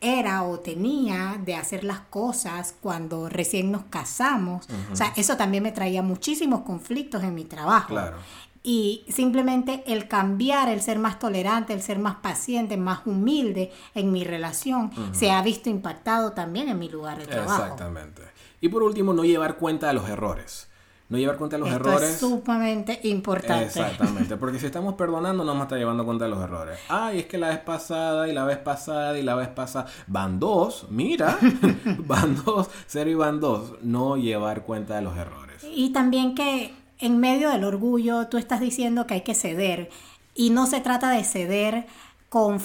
era 0.00 0.42
o 0.42 0.60
tenía 0.60 1.40
de 1.44 1.54
hacer 1.54 1.84
las 1.84 2.00
cosas 2.00 2.74
cuando 2.80 3.28
recién 3.28 3.70
nos 3.72 3.84
casamos. 3.84 4.68
O 4.92 4.96
sea, 4.96 5.12
eso 5.16 5.36
también 5.36 5.62
me 5.62 5.72
traía 5.72 6.02
muchísimos 6.02 6.62
conflictos 6.62 7.22
en 7.22 7.34
mi 7.34 7.44
trabajo. 7.44 7.88
Claro 7.88 8.16
y 8.62 9.04
simplemente 9.08 9.82
el 9.86 10.08
cambiar, 10.08 10.68
el 10.68 10.82
ser 10.82 10.98
más 10.98 11.18
tolerante, 11.18 11.72
el 11.72 11.80
ser 11.80 11.98
más 11.98 12.16
paciente, 12.16 12.76
más 12.76 13.00
humilde 13.06 13.72
en 13.94 14.12
mi 14.12 14.24
relación, 14.24 14.90
se 15.12 15.30
ha 15.30 15.40
visto 15.42 15.70
impactado 15.70 16.32
también 16.32 16.68
en 16.68 16.78
mi 16.78 16.88
lugar 16.88 17.18
de 17.18 17.26
trabajo. 17.26 17.62
Exactamente. 17.62 18.22
Y 18.60 18.68
por 18.68 18.82
último, 18.82 19.14
no 19.14 19.24
llevar 19.24 19.56
cuenta 19.56 19.86
de 19.88 19.94
los 19.94 20.08
errores. 20.08 20.68
No 21.08 21.16
llevar 21.16 21.36
cuenta 21.38 21.56
de 21.56 21.60
los 21.60 21.70
Esto 21.70 21.88
errores. 21.88 22.10
Es 22.10 22.18
sumamente 22.18 23.00
importante. 23.04 23.64
Exactamente, 23.64 24.36
porque 24.38 24.58
si 24.58 24.66
estamos 24.66 24.94
perdonando, 24.94 25.42
no 25.42 25.52
vamos 25.52 25.62
a 25.62 25.64
estar 25.64 25.78
llevando 25.78 26.04
cuenta 26.04 26.24
de 26.24 26.30
los 26.30 26.42
errores. 26.42 26.78
Ay, 26.88 27.20
es 27.20 27.26
que 27.26 27.38
la 27.38 27.48
vez 27.48 27.60
pasada 27.60 28.28
y 28.28 28.32
la 28.32 28.44
vez 28.44 28.58
pasada 28.58 29.18
y 29.18 29.22
la 29.22 29.34
vez 29.34 29.48
pasada. 29.48 29.86
Van 30.06 30.38
dos, 30.38 30.86
mira. 30.90 31.38
van 31.98 32.42
dos, 32.44 32.68
cero 32.86 33.08
y 33.08 33.14
van 33.14 33.40
dos. 33.40 33.74
No 33.82 34.16
llevar 34.16 34.64
cuenta 34.64 34.96
de 34.96 35.02
los 35.02 35.16
errores. 35.16 35.64
Y 35.74 35.90
también 35.90 36.34
que 36.34 36.74
en 36.98 37.18
medio 37.18 37.50
del 37.50 37.64
orgullo 37.64 38.26
tú 38.28 38.36
estás 38.36 38.60
diciendo 38.60 39.06
que 39.06 39.14
hay 39.14 39.20
que 39.22 39.34
ceder 39.34 39.90
y 40.34 40.50
no 40.50 40.66
se 40.66 40.80
trata 40.80 41.10
de 41.10 41.24
ceder 41.24 41.86
con 42.28 42.60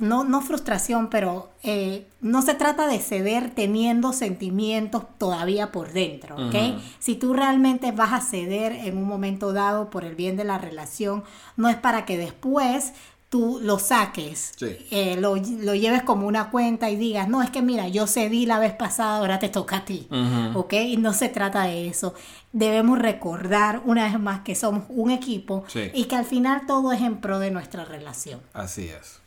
no, 0.00 0.24
no, 0.24 0.42
frustración, 0.42 1.08
pero 1.08 1.48
eh, 1.62 2.06
no 2.20 2.42
se 2.42 2.52
trata 2.52 2.86
de 2.86 2.98
ceder 2.98 3.50
teniendo 3.54 4.12
sentimientos 4.12 5.04
todavía 5.16 5.72
por 5.72 5.92
dentro, 5.92 6.36
¿ok? 6.36 6.54
Si 6.98 7.14
tú 7.14 7.32
realmente 7.32 7.92
vas 7.92 8.12
a 8.12 8.20
ceder 8.20 8.72
en 8.72 8.98
un 8.98 9.04
momento 9.04 9.54
dado 9.54 9.88
por 9.88 10.04
el 10.04 10.14
bien 10.14 10.36
de 10.36 10.44
la 10.44 10.58
relación, 10.58 11.24
no 11.56 11.70
es 11.70 11.76
para 11.76 12.04
que 12.04 12.18
después 12.18 12.92
tú 13.28 13.58
lo 13.62 13.78
saques, 13.78 14.52
eh, 14.90 15.16
lo, 15.18 15.36
lleves 15.36 16.02
como 16.02 16.26
una 16.26 16.50
cuenta 16.50 16.90
y 16.90 16.96
digas, 16.96 17.28
no, 17.28 17.42
es 17.42 17.50
que 17.50 17.60
mira, 17.60 17.88
yo 17.88 18.06
cedí 18.06 18.46
la 18.46 18.58
vez 18.58 18.72
pasada, 18.72 19.18
ahora 19.18 19.38
te 19.38 19.48
toca 19.48 19.78
a 19.78 19.84
ti, 19.84 20.08
¿ok? 20.54 20.72
Y 20.74 20.96
no 20.96 21.12
se 21.12 21.28
trata 21.28 21.64
de 21.64 21.88
eso. 21.88 22.14
Debemos 22.52 22.98
recordar 22.98 23.82
una 23.84 24.04
vez 24.04 24.18
más 24.18 24.40
que 24.40 24.54
somos 24.54 24.84
un 24.88 25.10
equipo 25.10 25.64
y 25.92 26.04
que 26.04 26.16
al 26.16 26.24
final 26.24 26.62
todo 26.66 26.92
es 26.92 27.02
en 27.02 27.20
pro 27.20 27.38
de 27.38 27.50
nuestra 27.50 27.84
relación. 27.84 28.40
Así 28.52 28.88
es. 28.88 29.20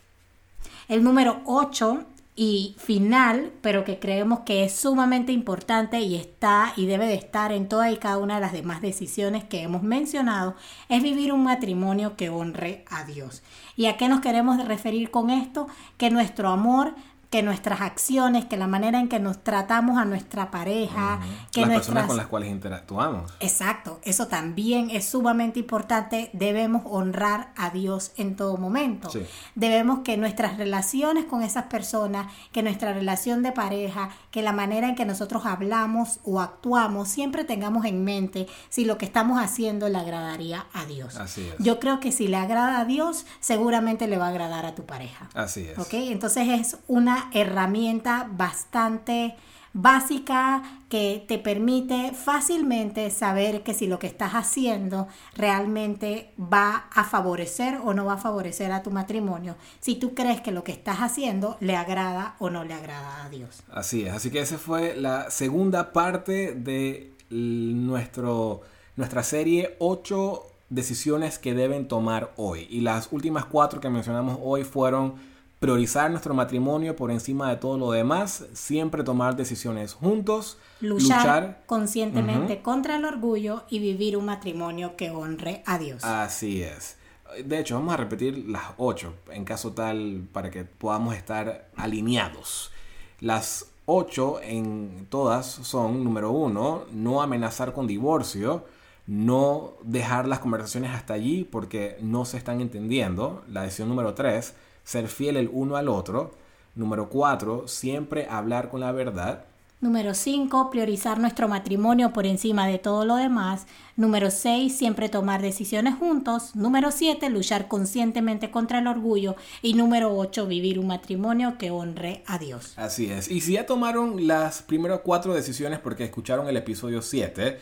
El 0.88 1.04
número 1.04 1.42
8 1.46 2.06
y 2.41 2.73
final, 2.78 3.52
pero 3.60 3.84
que 3.84 3.99
creemos 3.99 4.39
que 4.45 4.63
es 4.63 4.73
sumamente 4.73 5.34
importante 5.34 5.99
y 5.99 6.15
está 6.15 6.71
y 6.78 6.86
debe 6.86 7.06
de 7.06 7.15
estar 7.15 7.52
en 7.52 7.67
toda 7.67 7.91
y 7.91 7.97
cada 7.97 8.17
una 8.17 8.36
de 8.36 8.39
las 8.39 8.54
demás 8.54 8.82
decisiones 8.82 9.43
que 9.43 9.62
hemos 9.62 9.84
mencionado, 9.84 10.56
es 10.88 11.04
vivir 11.04 11.34
un 11.34 11.43
matrimonio 11.43 12.15
que 12.15 12.30
honre 12.30 12.86
a 12.89 13.04
Dios. 13.04 13.43
¿Y 13.75 13.88
a 13.88 13.97
qué 13.97 14.08
nos 14.08 14.21
queremos 14.21 14.65
referir 14.65 15.12
con 15.12 15.32
esto? 15.32 15.67
Que 15.97 16.12
nuestro 16.12 16.47
amor 16.47 16.95
que 17.30 17.44
nuestras 17.44 17.82
acciones, 17.82 18.46
que 18.46 18.58
la 18.58 18.68
manera 18.68 19.00
en 19.00 19.08
que 19.08 19.20
nos 19.20 19.44
tratamos 19.44 20.00
a 20.00 20.06
nuestra 20.06 20.50
pareja, 20.50 21.20
que 21.52 21.62
las 21.62 21.78
personas 21.78 22.08
con 22.08 22.18
las 22.18 22.28
cuales 22.28 22.50
interactuamos. 22.50 23.32
Exacto, 23.39 24.00
eso 24.04 24.28
también 24.28 24.89
es 24.89 25.08
sumamente 25.08 25.60
importante. 25.60 26.32
Debemos 26.34 26.82
honrar 26.86 27.54
a 27.56 27.70
Dios 27.70 28.13
en 28.18 28.36
todo 28.36 28.58
momento. 28.58 29.12
Debemos 29.54 30.00
que 30.00 30.18
nuestras 30.18 30.58
relaciones 30.58 31.26
con 31.26 31.44
esas 31.44 31.65
personas, 31.65 32.34
que 32.52 32.63
nuestra 32.63 32.94
relación 32.94 33.44
de 33.44 33.52
pareja, 33.52 34.10
que 34.32 34.42
la 34.42 34.52
manera 34.52 34.89
en 34.89 34.96
que 34.96 35.06
nosotros 35.06 35.46
hablamos 35.46 36.20
o 36.24 36.42
actuamos, 36.42 37.10
siempre 37.10 37.44
tengamos 37.44 37.86
en 37.86 38.04
mente 38.04 38.48
si 38.70 38.86
lo 38.86 38.98
que 38.98 39.06
estamos 39.06 39.39
haciendo 39.39 39.88
le 39.88 40.00
agradaría 40.00 40.65
a 40.74 40.86
Dios. 40.86 41.18
Así 41.18 41.42
es. 41.42 41.56
Yo 41.60 41.80
creo 41.80 42.00
que 42.00 42.12
si 42.12 42.28
le 42.28 42.38
agrada 42.38 42.80
a 42.80 42.86
Dios, 42.86 43.28
seguramente 43.39 44.08
le 44.08 44.18
va 44.18 44.28
a 44.28 44.30
agradar 44.30 44.65
a 44.65 44.74
tu 44.74 44.86
pareja. 44.86 45.30
Así 45.36 45.62
es. 45.62 45.78
¿Ok? 45.78 45.94
Entonces 45.94 46.48
es 46.48 46.78
una 46.88 47.18
herramienta 47.34 48.29
bastante 48.32 49.36
básica 49.73 50.63
que 50.89 51.23
te 51.27 51.38
permite 51.38 52.12
fácilmente 52.13 53.12
saber 53.12 53.62
que 53.62 53.73
si 53.73 53.88
lo 53.88 53.99
que 53.99 54.08
estás 54.08 54.34
haciendo 54.34 55.08
realmente 55.36 56.32
va 56.39 56.88
a 56.93 57.03
favorecer 57.03 57.79
o 57.84 57.93
no 57.93 58.05
va 58.05 58.13
a 58.13 58.17
favorecer 58.17 58.71
a 58.71 58.82
tu 58.82 58.91
matrimonio, 58.91 59.55
si 59.79 59.95
tú 59.95 60.15
crees 60.15 60.41
que 60.41 60.51
lo 60.51 60.63
que 60.63 60.71
estás 60.71 60.97
haciendo 60.97 61.58
le 61.60 61.75
agrada 61.75 62.36
o 62.39 62.49
no 62.49 62.63
le 62.63 62.73
agrada 62.73 63.25
a 63.25 63.29
Dios. 63.29 63.62
Así 63.71 64.03
es, 64.03 64.13
así 64.13 64.32
que 64.32 64.39
esa 64.39 64.58
fue 64.58 64.95
la 64.95 65.29
segunda 65.29 65.93
parte 65.93 66.55
de 66.55 67.13
nuestro, 67.29 68.62
nuestra 68.95 69.21
serie 69.21 69.75
8 69.79 70.45
decisiones 70.69 71.39
que 71.39 71.53
deben 71.53 71.88
tomar 71.88 72.32
hoy. 72.38 72.67
Y 72.69 72.82
las 72.82 73.10
últimas 73.12 73.45
cuatro 73.45 73.79
que 73.79 73.89
mencionamos 73.89 74.38
hoy 74.41 74.63
fueron 74.63 75.15
priorizar 75.60 76.10
nuestro 76.10 76.34
matrimonio 76.34 76.95
por 76.95 77.12
encima 77.12 77.50
de 77.50 77.58
todo 77.58 77.78
lo 77.78 77.91
demás, 77.91 78.45
siempre 78.54 79.04
tomar 79.04 79.36
decisiones 79.36 79.93
juntos, 79.93 80.58
luchar, 80.80 81.63
conscientemente 81.65 82.62
contra 82.62 82.95
el 82.95 83.06
orgullo 83.06 83.63
y 83.69 83.80
vivir 83.80 84.15
un 84.15 84.26
matrimonio 84.26 84.95
que 84.95 85.12
honre 85.12 85.62
a 85.65 85.78
Dios. 85.78 86.04
Así 86.04 86.63
es. 86.63 86.98
De 87.45 87.60
hecho, 87.60 87.76
vamos 87.76 87.93
a 87.93 87.98
repetir 87.98 88.45
las 88.48 88.63
ocho, 88.78 89.13
en 89.32 89.43
caso 89.43 89.74
tal, 89.74 90.28
para 90.32 90.50
que 90.50 90.63
podamos 90.63 91.15
estar 91.15 91.69
alineados. 91.76 92.72
Las 93.19 93.67
ocho 93.86 94.39
en 94.41 95.08
todas 95.10 95.45
son, 95.45 96.04
número 96.04 96.32
uno, 96.32 96.86
no 96.91 97.22
amenazar 97.22 97.74
con 97.74 97.86
divorcio, 97.86 98.65
no 99.06 99.74
dejar 99.84 100.28
las 100.28 100.39
conversaciones 100.39 100.91
hasta 100.91 101.15
allí 101.15 101.43
porque 101.43 101.98
no 102.00 102.26
se 102.26 102.38
están 102.38 102.62
entendiendo. 102.62 103.43
La 103.50 103.63
decisión 103.63 103.89
número 103.89 104.13
tres, 104.13 104.54
ser 104.89 105.08
fiel 105.08 105.38
el 105.38 105.52
uno 105.54 105.75
al 105.75 105.88
otro. 105.88 106.32
Número 106.73 107.10
cuatro, 107.10 107.67
siempre 107.67 108.25
hablar 108.28 108.69
con 108.69 108.80
la 108.80 108.91
verdad. 108.91 109.45
Número 109.82 110.13
5, 110.13 110.71
priorizar 110.71 111.19
nuestro 111.19 111.47
matrimonio 111.47 112.12
por 112.12 112.25
encima 112.25 112.67
de 112.67 112.80
todo 112.80 113.06
lo 113.06 113.15
demás. 113.15 113.65
Número 113.95 114.30
6, 114.30 114.75
siempre 114.75 115.08
tomar 115.08 115.41
decisiones 115.41 115.95
juntos. 115.95 116.54
Número 116.54 116.91
7, 116.91 117.30
luchar 117.30 117.69
conscientemente 117.69 118.52
contra 118.52 118.80
el 118.80 118.88
orgullo. 118.88 119.38
Y 119.62 119.75
número 119.75 120.17
8, 120.17 120.47
vivir 120.47 120.80
un 120.80 120.88
matrimonio 120.88 121.58
que 121.58 121.71
honre 121.71 122.23
a 122.25 122.39
Dios. 122.39 122.73
Así 122.75 123.10
es. 123.10 123.30
Y 123.32 123.39
si 123.39 123.54
ya 123.54 123.65
tomaron 123.65 124.28
las 124.28 124.63
primeras 124.63 124.99
cuatro 125.02 125.34
decisiones 125.34 125.80
porque 125.80 126.04
escucharon 126.04 126.49
el 126.49 126.58
episodio 126.58 127.02
7, 127.02 127.60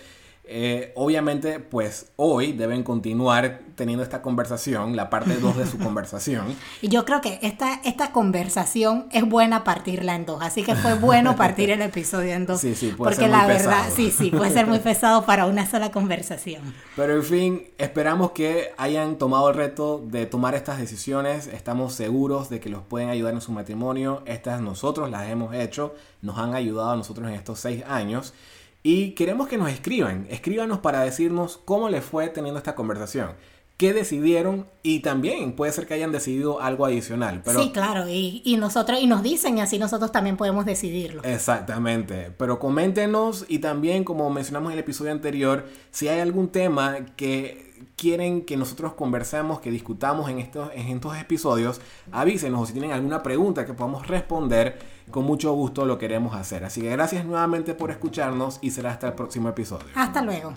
eh, 0.49 0.93
obviamente, 0.95 1.59
pues 1.59 2.07
hoy 2.15 2.53
deben 2.53 2.83
continuar 2.83 3.61
teniendo 3.75 4.03
esta 4.03 4.21
conversación, 4.21 4.95
la 4.95 5.09
parte 5.09 5.35
2 5.35 5.57
de 5.57 5.67
su 5.67 5.77
conversación. 5.87 6.55
Y 6.81 6.87
yo 6.87 7.05
creo 7.05 7.21
que 7.21 7.39
esta, 7.41 7.81
esta 7.83 8.11
conversación 8.11 9.07
es 9.11 9.27
buena 9.27 9.63
partirla 9.63 10.15
en 10.15 10.25
dos, 10.25 10.41
así 10.41 10.63
que 10.63 10.75
fue 10.75 10.95
bueno 10.95 11.35
partir 11.35 11.69
el 11.69 11.81
episodio 11.81 12.33
en 12.33 12.45
dos. 12.45 12.61
Sí, 12.61 12.75
sí, 12.75 12.93
puede 12.95 13.11
porque 13.11 13.27
la 13.27 13.45
verdad, 13.45 13.85
sí, 13.93 14.09
sí, 14.09 14.31
puede 14.31 14.51
ser 14.51 14.67
muy 14.67 14.79
pesado 14.87 15.25
para 15.25 15.45
una 15.45 15.69
sola 15.69 15.91
conversación. 15.91 16.61
Pero 16.95 17.15
en 17.15 17.23
fin, 17.23 17.63
esperamos 17.77 18.31
que 18.31 18.71
hayan 18.77 19.17
tomado 19.17 19.49
el 19.49 19.55
reto 19.55 20.03
de 20.05 20.25
tomar 20.25 20.55
estas 20.55 20.79
decisiones. 20.79 21.47
Estamos 21.47 21.93
seguros 21.93 22.49
de 22.49 22.59
que 22.59 22.69
los 22.69 22.83
pueden 22.83 23.09
ayudar 23.09 23.33
en 23.33 23.41
su 23.41 23.51
matrimonio. 23.51 24.23
Estas 24.25 24.61
nosotros 24.61 25.09
las 25.11 25.29
hemos 25.29 25.53
hecho, 25.53 25.93
nos 26.21 26.37
han 26.37 26.55
ayudado 26.55 26.91
a 26.91 26.95
nosotros 26.95 27.27
en 27.27 27.35
estos 27.35 27.59
seis 27.59 27.83
años. 27.87 28.33
Y 28.83 29.11
queremos 29.11 29.47
que 29.47 29.57
nos 29.57 29.69
escriban, 29.69 30.27
escríbanos 30.29 30.79
para 30.79 31.01
decirnos 31.01 31.59
cómo 31.65 31.89
les 31.89 32.03
fue 32.03 32.29
teniendo 32.29 32.57
esta 32.57 32.75
conversación 32.75 33.31
qué 33.77 33.93
decidieron 33.93 34.65
y 34.81 35.01
también 35.01 35.53
puede 35.53 35.71
ser 35.71 35.85
que 35.85 35.93
hayan 35.93 36.11
decidido 36.11 36.61
algo 36.61 36.85
adicional. 36.85 37.43
Pero, 37.45 37.61
sí, 37.61 37.71
claro, 37.71 38.09
y, 38.09 38.41
y, 38.43 38.57
nosotros, 38.57 38.99
y 38.99 39.05
nos 39.05 39.21
dicen 39.21 39.59
y 39.59 39.61
así 39.61 39.77
nosotros 39.77 40.11
también 40.11 40.35
podemos 40.35 40.65
decidirlo. 40.65 41.23
Exactamente, 41.23 42.31
pero 42.37 42.57
coméntenos 42.59 43.45
y 43.47 43.59
también 43.59 44.03
como 44.03 44.29
mencionamos 44.31 44.71
en 44.71 44.73
el 44.73 44.79
episodio 44.79 45.11
anterior, 45.11 45.67
si 45.91 46.07
hay 46.07 46.19
algún 46.19 46.49
tema 46.49 46.97
que 47.15 47.66
quieren 47.95 48.43
que 48.43 48.57
nosotros 48.57 48.93
conversemos, 48.93 49.59
que 49.59 49.71
discutamos 49.71 50.29
en 50.29 50.39
estos, 50.39 50.69
en 50.73 50.87
estos 50.87 51.17
episodios, 51.17 51.81
avísenos 52.11 52.61
o 52.61 52.65
si 52.65 52.73
tienen 52.73 52.91
alguna 52.91 53.23
pregunta 53.23 53.65
que 53.65 53.73
podamos 53.73 54.07
responder, 54.07 54.79
con 55.11 55.25
mucho 55.25 55.53
gusto 55.53 55.85
lo 55.85 55.97
queremos 55.97 56.35
hacer. 56.35 56.63
Así 56.63 56.81
que 56.81 56.89
gracias 56.89 57.25
nuevamente 57.25 57.73
por 57.73 57.91
escucharnos 57.91 58.59
y 58.61 58.71
será 58.71 58.91
hasta 58.91 59.07
el 59.07 59.13
próximo 59.13 59.49
episodio. 59.49 59.87
Hasta 59.95 60.21
luego. 60.21 60.53